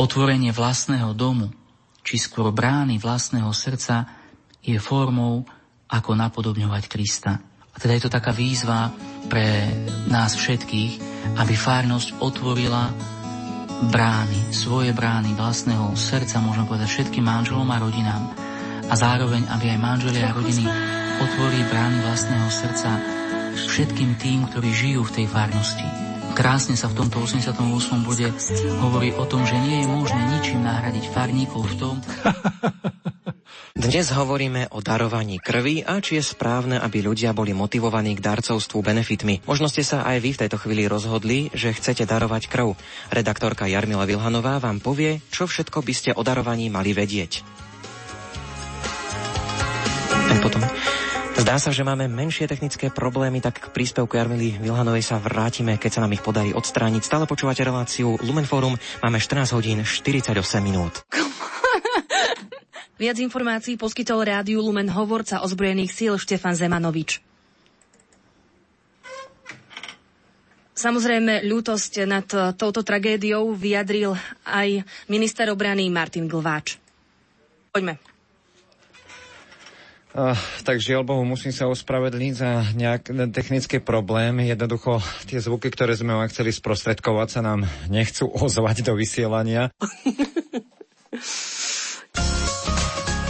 Otvorenie 0.00 0.48
vlastného 0.48 1.12
domu, 1.12 1.52
či 2.00 2.16
skôr 2.16 2.56
brány 2.56 2.96
vlastného 2.96 3.52
srdca, 3.52 4.16
je 4.64 4.80
formou, 4.80 5.44
ako 5.88 6.10
napodobňovať 6.14 6.84
Krista. 6.86 7.32
A 7.72 7.76
teda 7.80 7.96
je 7.96 8.02
to 8.04 8.12
taká 8.12 8.32
výzva 8.34 8.92
pre 9.28 9.72
nás 10.08 10.36
všetkých, 10.36 10.92
aby 11.40 11.54
fárnosť 11.54 12.20
otvorila 12.20 12.92
brány, 13.88 14.50
svoje 14.50 14.90
brány 14.90 15.38
vlastného 15.38 15.94
srdca, 15.94 16.42
môžeme 16.42 16.66
povedať, 16.66 16.88
všetkým 16.90 17.22
manželom 17.22 17.68
a 17.70 17.78
rodinám. 17.78 18.24
A 18.88 18.94
zároveň, 18.96 19.46
aby 19.52 19.70
aj 19.70 19.78
manželia 19.78 20.32
a 20.32 20.36
rodiny 20.36 20.64
otvorili 21.22 21.62
brány 21.68 21.98
vlastného 22.02 22.48
srdca 22.50 22.90
všetkým 23.54 24.16
tým, 24.18 24.48
ktorí 24.50 24.70
žijú 24.70 25.06
v 25.06 25.14
tej 25.22 25.26
farnosti. 25.30 26.07
Krásne 26.38 26.78
sa 26.78 26.86
v 26.86 27.02
tomto 27.02 27.18
88. 27.18 27.58
bode 28.06 28.30
hovorí 28.78 29.10
o 29.10 29.26
tom, 29.26 29.42
že 29.42 29.58
nie 29.58 29.82
je 29.82 29.90
možné 29.90 30.22
ničím 30.38 30.62
nahradiť 30.62 31.10
farníkov 31.10 31.66
v 31.66 31.74
tom, 31.74 31.94
Dnes 33.78 34.10
hovoríme 34.10 34.74
o 34.74 34.82
darovaní 34.82 35.38
krvi 35.38 35.86
a 35.86 36.02
či 36.02 36.18
je 36.18 36.24
správne, 36.34 36.82
aby 36.82 36.98
ľudia 36.98 37.30
boli 37.30 37.54
motivovaní 37.54 38.18
k 38.18 38.24
darcovstvu 38.26 38.74
benefitmi. 38.82 39.46
Možno 39.46 39.70
ste 39.70 39.86
sa 39.86 40.02
aj 40.02 40.18
vy 40.18 40.30
v 40.34 40.40
tejto 40.44 40.58
chvíli 40.58 40.90
rozhodli, 40.90 41.46
že 41.54 41.70
chcete 41.70 42.02
darovať 42.02 42.50
krv. 42.50 42.74
Redaktorka 43.14 43.70
Jarmila 43.70 44.02
Vilhanová 44.02 44.58
vám 44.58 44.82
povie, 44.82 45.22
čo 45.30 45.46
všetko 45.46 45.86
by 45.86 45.94
ste 45.94 46.10
o 46.10 46.26
darovaní 46.26 46.66
mali 46.66 46.90
vedieť. 46.90 47.46
Aj 50.26 50.38
potom. 50.42 50.60
Zdá 51.38 51.54
sa, 51.62 51.70
že 51.70 51.86
máme 51.86 52.10
menšie 52.10 52.50
technické 52.50 52.90
problémy, 52.90 53.38
tak 53.38 53.62
k 53.62 53.70
príspevku 53.70 54.18
Jarmily 54.18 54.58
Vilhanovej 54.58 55.06
sa 55.06 55.22
vrátime, 55.22 55.78
keď 55.78 55.90
sa 55.94 56.02
nám 56.02 56.10
ich 56.10 56.18
podarí 56.18 56.50
odstrániť. 56.50 57.06
Stále 57.06 57.30
počúvate 57.30 57.62
reláciu 57.62 58.18
Lumen 58.26 58.42
Forum. 58.42 58.74
Máme 58.98 59.22
14 59.22 59.54
hodín 59.54 59.86
48 59.86 60.34
minút. 60.58 61.06
Viac 62.98 63.22
informácií 63.22 63.78
poskytol 63.78 64.26
rádiu 64.26 64.58
Lumen 64.58 64.90
hovorca 64.90 65.38
ozbrojených 65.46 65.94
síl 65.94 66.18
Štefan 66.18 66.58
Zemanovič. 66.58 67.22
Samozrejme, 70.74 71.46
ľútosť 71.46 72.02
nad 72.02 72.26
touto 72.58 72.82
tragédiou 72.82 73.54
vyjadril 73.54 74.18
aj 74.42 74.82
minister 75.06 75.46
obrany 75.54 75.86
Martin 75.86 76.26
Glváč. 76.26 76.82
Poďme. 77.70 78.07
Uh, 80.18 80.34
tak 80.66 80.82
žiaľ 80.82 81.06
Bohu, 81.06 81.22
musím 81.22 81.54
sa 81.54 81.70
ospravedlniť 81.70 82.34
za 82.34 82.74
nejak 82.74 83.14
technický 83.30 83.78
problém. 83.78 84.42
Jednoducho 84.42 84.98
tie 85.30 85.38
zvuky, 85.38 85.70
ktoré 85.70 85.94
sme 85.94 86.10
vám 86.10 86.26
chceli 86.26 86.50
sprostredkovať, 86.50 87.38
sa 87.38 87.40
nám 87.46 87.62
nechcú 87.86 88.26
ozvať 88.26 88.82
do 88.82 88.98
vysielania. 88.98 89.70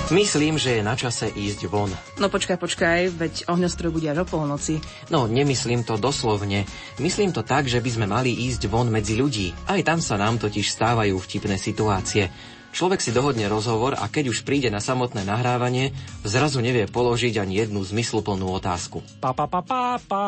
Myslím, 0.08 0.56
že 0.56 0.80
je 0.80 0.82
na 0.88 0.96
čase 0.96 1.28
ísť 1.28 1.68
von. 1.68 1.92
No 2.16 2.32
počkaj, 2.32 2.56
počkaj, 2.56 3.12
veď 3.12 3.52
ohňostroj 3.52 3.92
bude 3.92 4.08
až 4.08 4.24
o 4.24 4.40
polnoci. 4.40 4.80
No, 5.12 5.28
nemyslím 5.28 5.84
to 5.84 6.00
doslovne. 6.00 6.64
Myslím 6.96 7.36
to 7.36 7.44
tak, 7.44 7.68
že 7.68 7.84
by 7.84 7.90
sme 7.92 8.06
mali 8.08 8.32
ísť 8.48 8.72
von 8.72 8.88
medzi 8.88 9.20
ľudí. 9.20 9.52
Aj 9.68 9.76
tam 9.84 10.00
sa 10.00 10.16
nám 10.16 10.40
totiž 10.40 10.64
stávajú 10.64 11.20
vtipné 11.20 11.60
situácie. 11.60 12.32
Človek 12.68 13.00
si 13.00 13.10
dohodne 13.10 13.48
rozhovor 13.48 13.96
a 13.96 14.06
keď 14.06 14.30
už 14.30 14.44
príde 14.44 14.68
na 14.68 14.78
samotné 14.78 15.24
nahrávanie, 15.24 15.96
zrazu 16.22 16.60
nevie 16.60 16.84
položiť 16.84 17.40
ani 17.40 17.64
jednu 17.64 17.80
zmysluplnú 17.80 18.44
otázku. 18.54 19.00
Pa, 19.24 19.32
pa, 19.32 19.48
pa, 19.48 19.64
pa, 19.64 19.96
pa. 19.98 20.24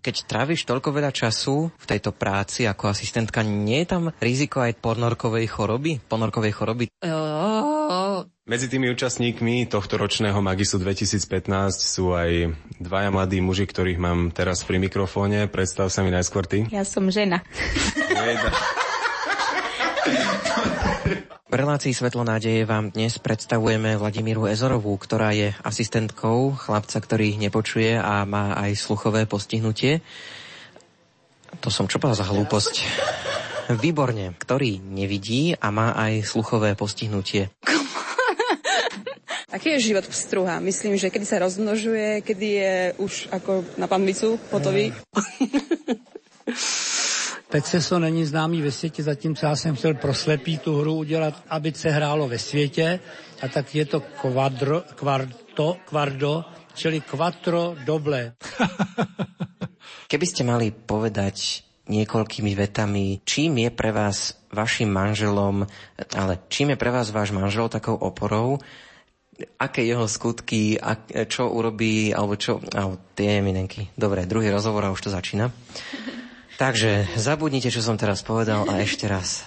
Keď 0.00 0.24
tráviš 0.24 0.64
toľko 0.64 0.90
veľa 0.96 1.12
času 1.12 1.68
v 1.70 1.86
tejto 1.88 2.16
práci 2.16 2.64
ako 2.64 2.90
asistentka, 2.90 3.44
nie 3.44 3.84
je 3.84 3.88
tam 3.92 4.02
riziko 4.16 4.64
aj 4.64 4.80
ponorkovej 4.80 5.46
choroby? 5.46 6.00
Ponorkovej 6.08 6.52
choroby? 6.56 6.84
Medzi 8.44 8.68
tými 8.68 8.92
účastníkmi 8.92 9.64
tohto 9.72 9.96
ročného 9.96 10.36
Magisu 10.44 10.76
2015 10.76 11.16
sú 11.80 12.12
aj 12.12 12.52
dvaja 12.76 13.08
mladí 13.08 13.40
muži, 13.40 13.64
ktorých 13.64 13.96
mám 13.96 14.28
teraz 14.36 14.68
pri 14.68 14.76
mikrofóne. 14.76 15.48
Predstav 15.48 15.88
sa 15.88 16.04
mi 16.04 16.12
najskôr 16.12 16.44
ty. 16.44 16.68
Ja 16.68 16.84
som 16.84 17.08
žena. 17.08 17.40
Relácii 21.54 21.94
Svetlo 21.94 22.26
nádeje 22.26 22.66
vám 22.66 22.90
dnes 22.90 23.14
predstavujeme 23.22 23.94
Vladimíru 23.94 24.50
Ezorovú, 24.50 24.98
ktorá 24.98 25.30
je 25.30 25.54
asistentkou 25.62 26.58
chlapca, 26.58 26.98
ktorý 26.98 27.38
nepočuje 27.38 27.94
a 27.94 28.26
má 28.26 28.58
aj 28.58 28.74
sluchové 28.74 29.30
postihnutie. 29.30 30.02
To 31.62 31.70
som 31.70 31.86
čo 31.86 32.02
povedal 32.02 32.18
za 32.18 32.26
hlúposť? 32.26 32.74
Výborne, 33.70 34.34
ktorý 34.34 34.82
nevidí 34.82 35.54
a 35.54 35.70
má 35.70 35.94
aj 35.94 36.26
sluchové 36.26 36.74
postihnutie. 36.74 37.54
Aký 39.54 39.78
je 39.78 39.94
život 39.94 40.10
pstruha? 40.10 40.58
Myslím, 40.58 40.98
že 40.98 41.06
kedy 41.06 41.22
sa 41.22 41.38
rozmnožuje, 41.38 42.26
kedy 42.26 42.48
je 42.50 42.74
už 42.98 43.30
ako 43.30 43.62
na 43.78 43.86
panvicu 43.86 44.42
hotový. 44.50 44.90
Peceso 47.54 47.98
není 47.98 48.26
známý 48.26 48.62
ve 48.62 48.70
světě, 48.70 49.02
zatímco 49.02 49.46
já 49.46 49.56
jsem 49.56 49.76
chtěl 49.76 49.94
pro 49.94 50.14
slepý 50.14 50.58
tu 50.58 50.78
hru 50.78 50.94
udělat, 50.94 51.34
aby 51.48 51.72
se 51.72 51.90
hrálo 51.90 52.28
ve 52.28 52.38
světě, 52.38 53.00
a 53.42 53.48
tak 53.48 53.74
je 53.74 53.84
to 53.86 54.00
quadro, 54.00 54.82
quarto, 54.94 55.76
quardo, 55.84 56.44
čili 56.74 57.00
quattro 57.00 57.78
doble. 57.86 58.34
Keby 60.10 60.26
ste 60.26 60.42
mali 60.42 60.74
povedať 60.74 61.62
niekoľkými 61.86 62.58
vetami, 62.58 63.22
čím 63.22 63.62
je 63.62 63.70
pre 63.70 63.94
vás 63.94 64.34
vašim 64.50 64.90
manželom, 64.90 65.62
ale 66.18 66.42
čím 66.50 66.74
je 66.74 66.80
pre 66.82 66.90
vás 66.90 67.14
váš 67.14 67.30
manžel 67.30 67.70
takou 67.70 67.94
oporou, 67.94 68.58
aké 69.62 69.86
jeho 69.86 70.10
skutky, 70.10 70.74
a 70.82 70.98
čo 71.30 71.54
urobí, 71.54 72.10
alebo 72.10 72.34
čo... 72.34 72.58
Alebo 72.74 72.98
tie 73.14 73.38
eminenky. 73.38 73.94
Dobre, 73.94 74.26
druhý 74.26 74.50
rozhovor 74.50 74.90
a 74.90 74.90
už 74.90 75.06
to 75.06 75.14
začína. 75.14 75.54
Takže 76.54 77.10
zabudnite, 77.18 77.70
čo 77.74 77.82
som 77.82 77.98
teraz 77.98 78.22
povedal 78.22 78.66
a 78.70 78.78
ešte 78.78 79.10
raz. 79.10 79.42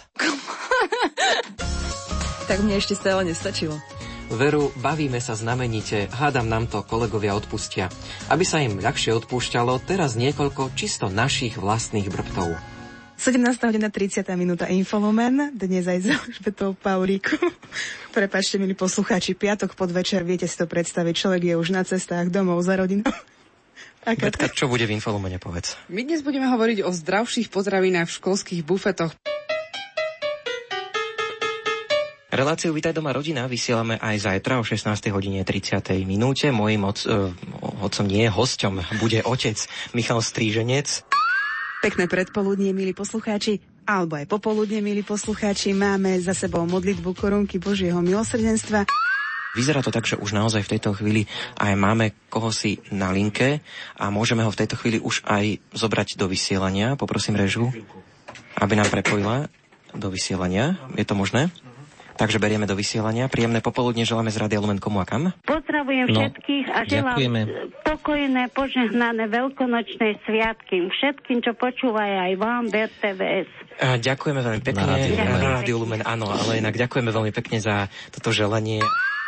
tak 2.51 2.59
mne 2.63 2.79
ešte 2.79 2.95
stále 2.95 3.23
nestačilo. 3.23 3.79
Veru, 4.27 4.75
bavíme 4.83 5.23
sa 5.23 5.39
znamenite, 5.39 6.11
hádam 6.11 6.51
nám 6.51 6.67
to 6.67 6.83
kolegovia 6.83 7.31
odpustia. 7.31 7.87
Aby 8.27 8.43
sa 8.43 8.59
im 8.59 8.83
ľahšie 8.83 9.15
odpúšťalo, 9.23 9.79
teraz 9.87 10.19
niekoľko 10.19 10.75
čisto 10.75 11.07
našich 11.07 11.55
vlastných 11.55 12.11
brbtov. 12.11 12.59
17. 13.17 13.39
hodina 13.65 13.87
30. 13.87 14.27
minúta 14.35 14.67
Infolumen, 14.67 15.55
dnes 15.55 15.87
aj 15.87 15.99
s 16.03 16.07
Alžbetou 16.11 16.75
Pauríku. 16.75 17.39
Prepačte, 18.17 18.59
milí 18.59 18.75
poslucháči, 18.75 19.33
piatok 19.33 19.79
podvečer, 19.79 20.27
viete 20.27 20.45
si 20.45 20.59
to 20.59 20.67
predstaviť, 20.67 21.13
človek 21.15 21.41
je 21.47 21.55
už 21.55 21.71
na 21.71 21.81
cestách 21.87 22.27
domov 22.27 22.59
za 22.67 22.75
rodinou. 22.77 23.07
Betka, 24.07 24.47
čo 24.47 24.71
bude 24.71 24.87
v 24.87 24.95
Infolumene, 24.95 25.35
povedz. 25.35 25.75
My 25.91 26.07
dnes 26.07 26.23
budeme 26.23 26.47
hovoriť 26.47 26.79
o 26.87 26.95
zdravších 26.95 27.51
potravinách 27.51 28.07
v 28.07 28.15
školských 28.23 28.61
bufetoch. 28.63 29.11
Reláciu 32.31 32.71
Vítaj 32.71 32.95
doma 32.95 33.11
rodina 33.11 33.51
vysielame 33.51 33.99
aj 33.99 34.31
zajtra 34.31 34.59
o 34.59 34.63
16. 34.63 35.11
hodine 35.11 35.43
30. 35.43 35.83
minúte. 36.07 36.47
Mojím 36.55 36.87
oc, 36.87 37.03
uh, 37.03 37.35
otcom 37.83 38.07
nie 38.07 38.23
je 38.23 38.31
hosťom, 38.31 38.73
bude 39.03 39.19
otec 39.27 39.59
Michal 39.91 40.23
Stríženec. 40.23 41.03
Pekné 41.83 42.07
predpoludnie, 42.07 42.71
milí 42.71 42.95
poslucháči, 42.95 43.59
alebo 43.83 44.15
aj 44.15 44.27
popoludne, 44.31 44.79
milí 44.79 45.03
poslucháči. 45.03 45.75
Máme 45.75 46.15
za 46.23 46.31
sebou 46.31 46.63
modlitbu 46.63 47.11
korunky 47.11 47.59
Božieho 47.59 47.99
milosrdenstva. 47.99 48.87
Vyzerá 49.57 49.81
to 49.81 49.89
tak, 49.89 50.05
že 50.05 50.21
už 50.21 50.37
naozaj 50.37 50.61
v 50.61 50.77
tejto 50.77 50.93
chvíli 50.93 51.25
aj 51.57 51.73
máme 51.73 52.13
koho 52.29 52.53
si 52.53 52.77
na 52.93 53.09
linke 53.09 53.65
a 53.97 54.13
môžeme 54.13 54.45
ho 54.45 54.53
v 54.53 54.59
tejto 54.61 54.77
chvíli 54.77 55.01
už 55.01 55.25
aj 55.25 55.57
zobrať 55.73 56.21
do 56.21 56.29
vysielania. 56.29 56.93
Poprosím 56.93 57.41
režu, 57.41 57.73
aby 58.61 58.77
nám 58.77 58.93
prepojila 58.93 59.49
do 59.97 60.13
vysielania. 60.13 60.77
Je 60.93 61.01
to 61.09 61.17
možné? 61.17 61.49
Takže 62.17 62.41
berieme 62.41 62.65
do 62.65 62.73
vysielania. 62.73 63.29
Príjemné 63.29 63.61
popoludne 63.61 64.01
želáme 64.01 64.33
z 64.33 64.41
Radia 64.41 64.57
Lumen 64.57 64.81
komu 64.81 65.01
a 65.01 65.05
kam? 65.05 65.37
Pozdravujem 65.45 66.09
no, 66.09 66.17
všetkých 66.17 66.65
a 66.65 66.79
želám 66.89 67.13
ďakujeme. 67.13 67.41
pokojné, 67.85 68.43
požehnané 68.57 69.23
veľkonočné 69.29 70.25
sviatky. 70.25 70.89
Všetkým, 70.89 71.45
čo 71.45 71.53
počúvajú 71.53 72.15
aj 72.17 72.33
vám, 72.41 72.73
BRTVS. 72.73 73.49
A 73.77 74.01
ďakujeme 74.01 74.41
veľmi 74.41 74.61
pekne. 74.65 74.85
Na 75.13 75.61
Rádiu 75.61 75.77
Lumen, 75.77 76.01
áno, 76.01 76.33
ale 76.33 76.57
inak 76.57 76.73
ďakujeme 76.73 77.13
veľmi 77.13 77.29
pekne 77.29 77.61
za 77.61 77.85
toto 78.09 78.33
želanie. 78.33 78.81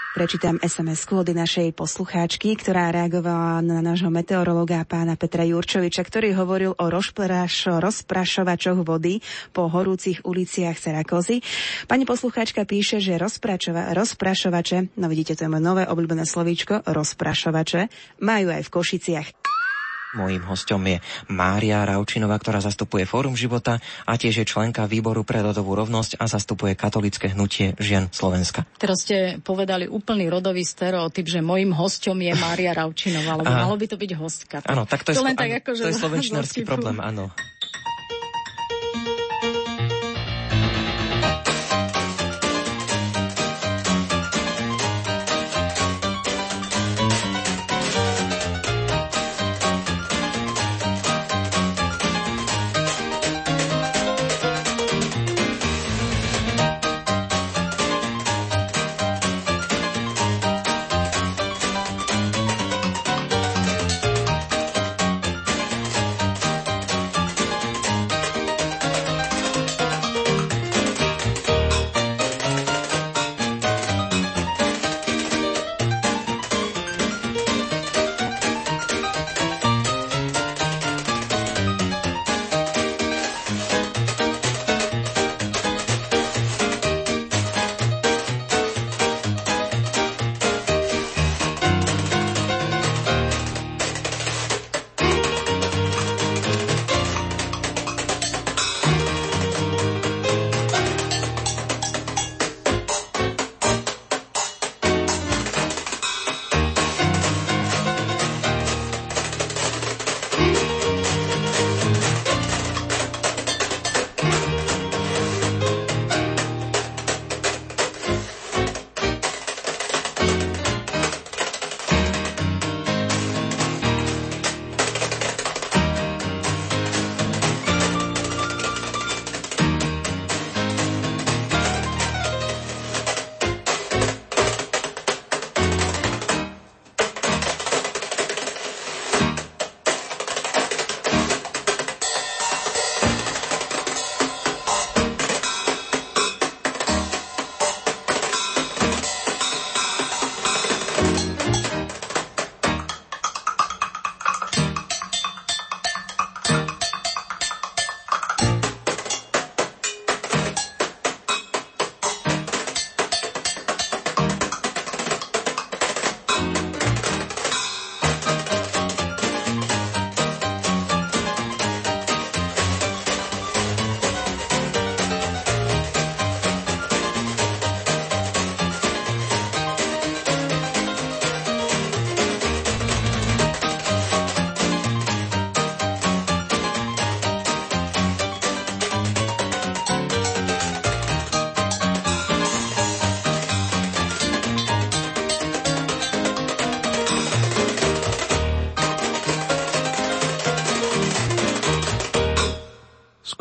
Prečítam 0.09 0.57
SMS-ku 0.57 1.21
od 1.21 1.29
našej 1.29 1.69
poslucháčky, 1.77 2.57
ktorá 2.57 2.89
reagovala 2.89 3.61
na 3.61 3.77
nášho 3.77 4.09
meteorologa 4.09 4.81
pána 4.81 5.13
Petra 5.13 5.45
Jurčoviča, 5.45 6.01
ktorý 6.01 6.33
hovoril 6.33 6.73
o 6.73 6.85
rozprašo, 6.89 7.77
rozprašovačoch 7.77 8.81
vody 8.81 9.21
po 9.53 9.69
horúcich 9.69 10.25
uliciach 10.25 10.81
Serakozy. 10.81 11.45
Pani 11.85 12.09
poslucháčka 12.09 12.65
píše, 12.65 12.97
že 12.97 13.21
rozprašovače, 13.21 14.97
no 14.97 15.05
vidíte, 15.13 15.37
to 15.37 15.45
je 15.45 15.53
moje 15.53 15.61
nové 15.61 15.85
obľúbené 15.85 16.25
slovíčko, 16.25 16.89
rozprašovače, 16.89 17.93
majú 18.25 18.49
aj 18.49 18.65
v 18.65 18.73
Košiciach. 18.73 19.58
Mojím 20.09 20.41
hostom 20.49 20.81
je 20.89 20.97
Mária 21.29 21.85
Raučinová, 21.85 22.41
ktorá 22.41 22.57
zastupuje 22.57 23.05
Fórum 23.05 23.37
života 23.37 23.77
a 24.09 24.17
tiež 24.17 24.41
je 24.41 24.45
členka 24.49 24.89
výboru 24.89 25.21
pre 25.21 25.45
rodovú 25.45 25.77
rovnosť 25.77 26.17
a 26.17 26.25
zastupuje 26.25 26.73
katolické 26.73 27.29
hnutie 27.37 27.77
žien 27.77 28.09
Slovenska. 28.09 28.65
Teraz 28.81 29.05
ste 29.05 29.37
povedali 29.37 29.85
úplný 29.85 30.25
rodový 30.25 30.65
stereotyp, 30.65 31.29
že 31.29 31.45
mojím 31.45 31.77
hostom 31.77 32.17
je 32.25 32.33
Mária 32.33 32.73
Raučinová, 32.73 33.37
lebo 33.37 33.53
a... 33.53 33.61
malo 33.69 33.77
by 33.77 33.85
to 33.85 34.01
byť 34.01 34.11
hostka. 34.17 34.55
Áno, 34.65 34.89
tak 34.89 35.05
to, 35.05 35.13
to 35.13 35.21
je, 35.21 35.29
len 35.29 35.37
tak 35.37 35.61
ako, 35.61 35.77
to 35.77 35.89
je 35.93 36.01
slovenčnársky 36.01 36.65
problém, 36.69 36.97
áno. 36.97 37.29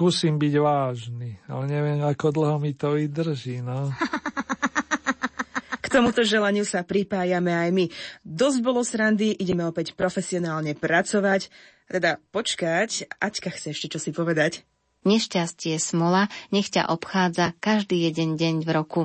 Musím 0.08 0.40
byť 0.40 0.54
vážny, 0.56 1.36
ale 1.52 1.68
neviem, 1.68 2.00
ako 2.00 2.32
dlho 2.32 2.56
mi 2.56 2.72
to 2.72 2.96
vydrží, 2.96 3.60
no. 3.60 3.92
K 5.84 5.86
tomuto 5.92 6.24
želaniu 6.24 6.64
sa 6.64 6.80
pripájame 6.80 7.52
aj 7.52 7.70
my. 7.76 7.84
Dosť 8.24 8.58
bolo 8.64 8.80
srandy, 8.80 9.36
ideme 9.36 9.68
opäť 9.68 9.92
profesionálne 9.92 10.72
pracovať. 10.72 11.52
Teda 11.92 12.16
počkať, 12.32 13.04
Aťka 13.20 13.52
chce 13.52 13.76
ešte 13.76 13.92
čo 13.92 14.00
si 14.00 14.16
povedať. 14.16 14.64
Nešťastie 15.06 15.78
smola 15.78 16.26
nech 16.50 16.70
ťa 16.72 16.90
obchádza 16.90 17.54
každý 17.62 18.11
jeden 18.11 18.34
deň 18.34 18.54
v 18.66 18.70
roku. 18.70 19.02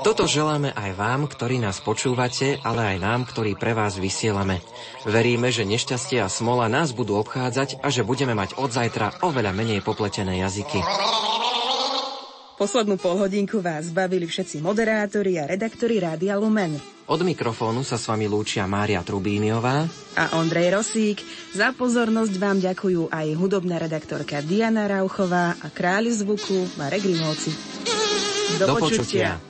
Toto 0.00 0.24
želáme 0.24 0.72
aj 0.72 0.90
vám, 0.96 1.28
ktorí 1.28 1.60
nás 1.60 1.84
počúvate, 1.84 2.56
ale 2.64 2.96
aj 2.96 3.04
nám, 3.04 3.20
ktorí 3.28 3.52
pre 3.56 3.76
vás 3.76 4.00
vysielame. 4.00 4.64
Veríme, 5.04 5.52
že 5.52 5.68
nešťastie 5.68 6.24
a 6.24 6.32
smola 6.32 6.72
nás 6.72 6.96
budú 6.96 7.20
obchádzať 7.20 7.84
a 7.84 7.92
že 7.92 8.04
budeme 8.04 8.32
mať 8.32 8.56
od 8.56 8.72
zajtra 8.72 9.20
oveľa 9.20 9.52
menej 9.52 9.84
popletené 9.84 10.40
jazyky. 10.40 10.80
Poslednú 12.60 13.00
polhodinku 13.00 13.64
vás 13.64 13.88
bavili 13.88 14.28
všetci 14.28 14.60
moderátori 14.60 15.40
a 15.40 15.48
redaktori 15.48 15.96
Rádia 15.96 16.36
Lumen. 16.36 16.76
Od 17.08 17.20
mikrofónu 17.24 17.80
sa 17.80 17.96
s 17.96 18.04
vami 18.04 18.28
lúčia 18.28 18.68
Mária 18.68 19.00
Trubíniová 19.00 19.88
a 20.12 20.36
Ondrej 20.36 20.76
Rosík. 20.76 21.24
Za 21.56 21.72
pozornosť 21.72 22.36
vám 22.36 22.60
ďakujú 22.60 23.08
aj 23.08 23.26
hudobná 23.32 23.80
redaktorka 23.80 24.44
Diana 24.44 24.92
Rauchová 24.92 25.56
a 25.56 25.72
kráľ 25.72 26.12
zvuku 26.12 26.76
Marek 26.76 27.08
Grimovci. 27.08 27.48
Do, 28.60 28.68
Do 28.68 28.74
počutia. 28.76 29.40
počutia. 29.40 29.49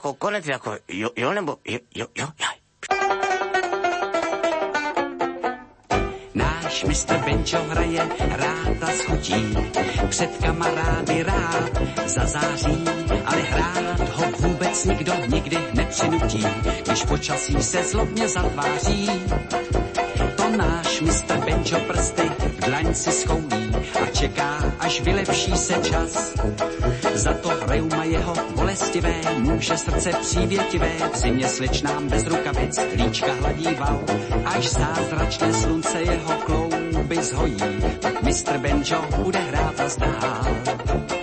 Ako 0.00 0.16
konec, 0.16 0.48
ako 0.48 0.80
jo, 0.88 1.12
jo 1.12 1.28
nebo 1.36 1.60
jo, 1.60 1.78
jo, 1.92 2.06
jo, 2.16 2.28
jaj. 2.40 2.56
Náš 6.34 6.84
mistr 6.88 7.20
Benčo 7.20 7.60
hraje 7.68 8.00
rád 8.32 8.80
a 8.80 8.90
schutí, 8.96 9.52
před 10.08 10.30
kamarády 10.40 11.22
rád 11.22 11.72
zazáří, 12.08 12.84
ale 13.24 13.40
hrát 13.42 14.08
ho 14.08 14.24
vůbec 14.40 14.84
nikdo 14.84 15.12
nikdy 15.28 15.56
nepřinutí, 15.74 16.44
když 16.84 17.04
počasí 17.04 17.62
se 17.62 17.82
zlobně 17.84 18.28
zatváří. 18.28 19.10
Náš 20.56 21.00
mistr 21.00 21.36
Benčo 21.38 21.80
prsty 21.80 22.22
v 22.22 22.60
dlaň 22.66 22.94
si 22.94 23.10
schoulí 23.12 23.70
a 24.02 24.06
čeká, 24.06 24.72
až 24.78 25.00
vylepší 25.00 25.56
se 25.56 25.74
čas. 25.74 26.34
Za 27.14 27.32
to 27.34 27.50
reuma 27.66 28.04
jeho 28.04 28.34
bolestivé, 28.56 29.14
může 29.38 29.76
srdce 29.76 30.12
přívětivé, 30.20 30.90
v 31.12 31.16
zimě 31.16 31.48
slečnám 31.48 32.08
bez 32.08 32.26
rukavic, 32.26 32.78
líčka 32.94 33.32
hladí 33.32 33.74
val, 33.78 34.04
až 34.44 34.70
zázračné 34.70 35.52
slunce 35.52 36.00
jeho 36.00 36.32
klouby 36.32 37.22
zhojí, 37.22 37.58
tak 38.00 38.22
mistr 38.22 38.58
Benjo 38.58 39.04
bude 39.16 39.38
hrát 39.38 39.76
za 39.76 39.88
zdál. 39.88 41.19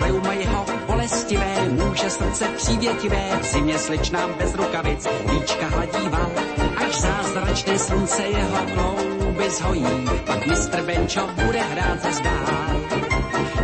Reuma 0.00 0.32
jeho 0.32 0.66
bolestivé, 0.86 1.68
může 1.70 2.10
srdce 2.10 2.44
přívětivé, 2.56 3.38
v 3.40 3.44
zimě 3.44 3.78
slečnám 3.78 4.34
bez 4.38 4.54
rukavic, 4.54 5.06
líčka 5.32 5.66
hladí 5.68 6.08
val, 6.08 6.30
až 6.76 7.00
zázračné 7.00 7.78
slunce 7.78 8.22
jeho 8.22 8.58
klouby 8.74 9.50
zhojí, 9.50 9.86
pak 10.26 10.46
mistr 10.46 10.82
Benčo 10.82 11.30
bude 11.46 11.60
hrát 11.60 12.02
za 12.02 12.12
zdál. 12.12 12.80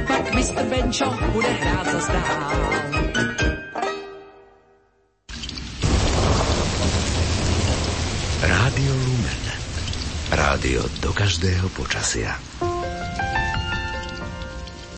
Pak 0.07 0.35
mistr 0.35 0.63
Benčo 0.63 1.11
bude 1.33 1.49
hrát 1.49 1.87
za 1.93 2.01
zdál. 2.01 2.53
Rádio 8.43 8.93
Lumen. 8.95 9.43
Rádio 10.31 10.83
do 11.01 11.13
každého 11.13 11.69
počasia. 11.69 12.37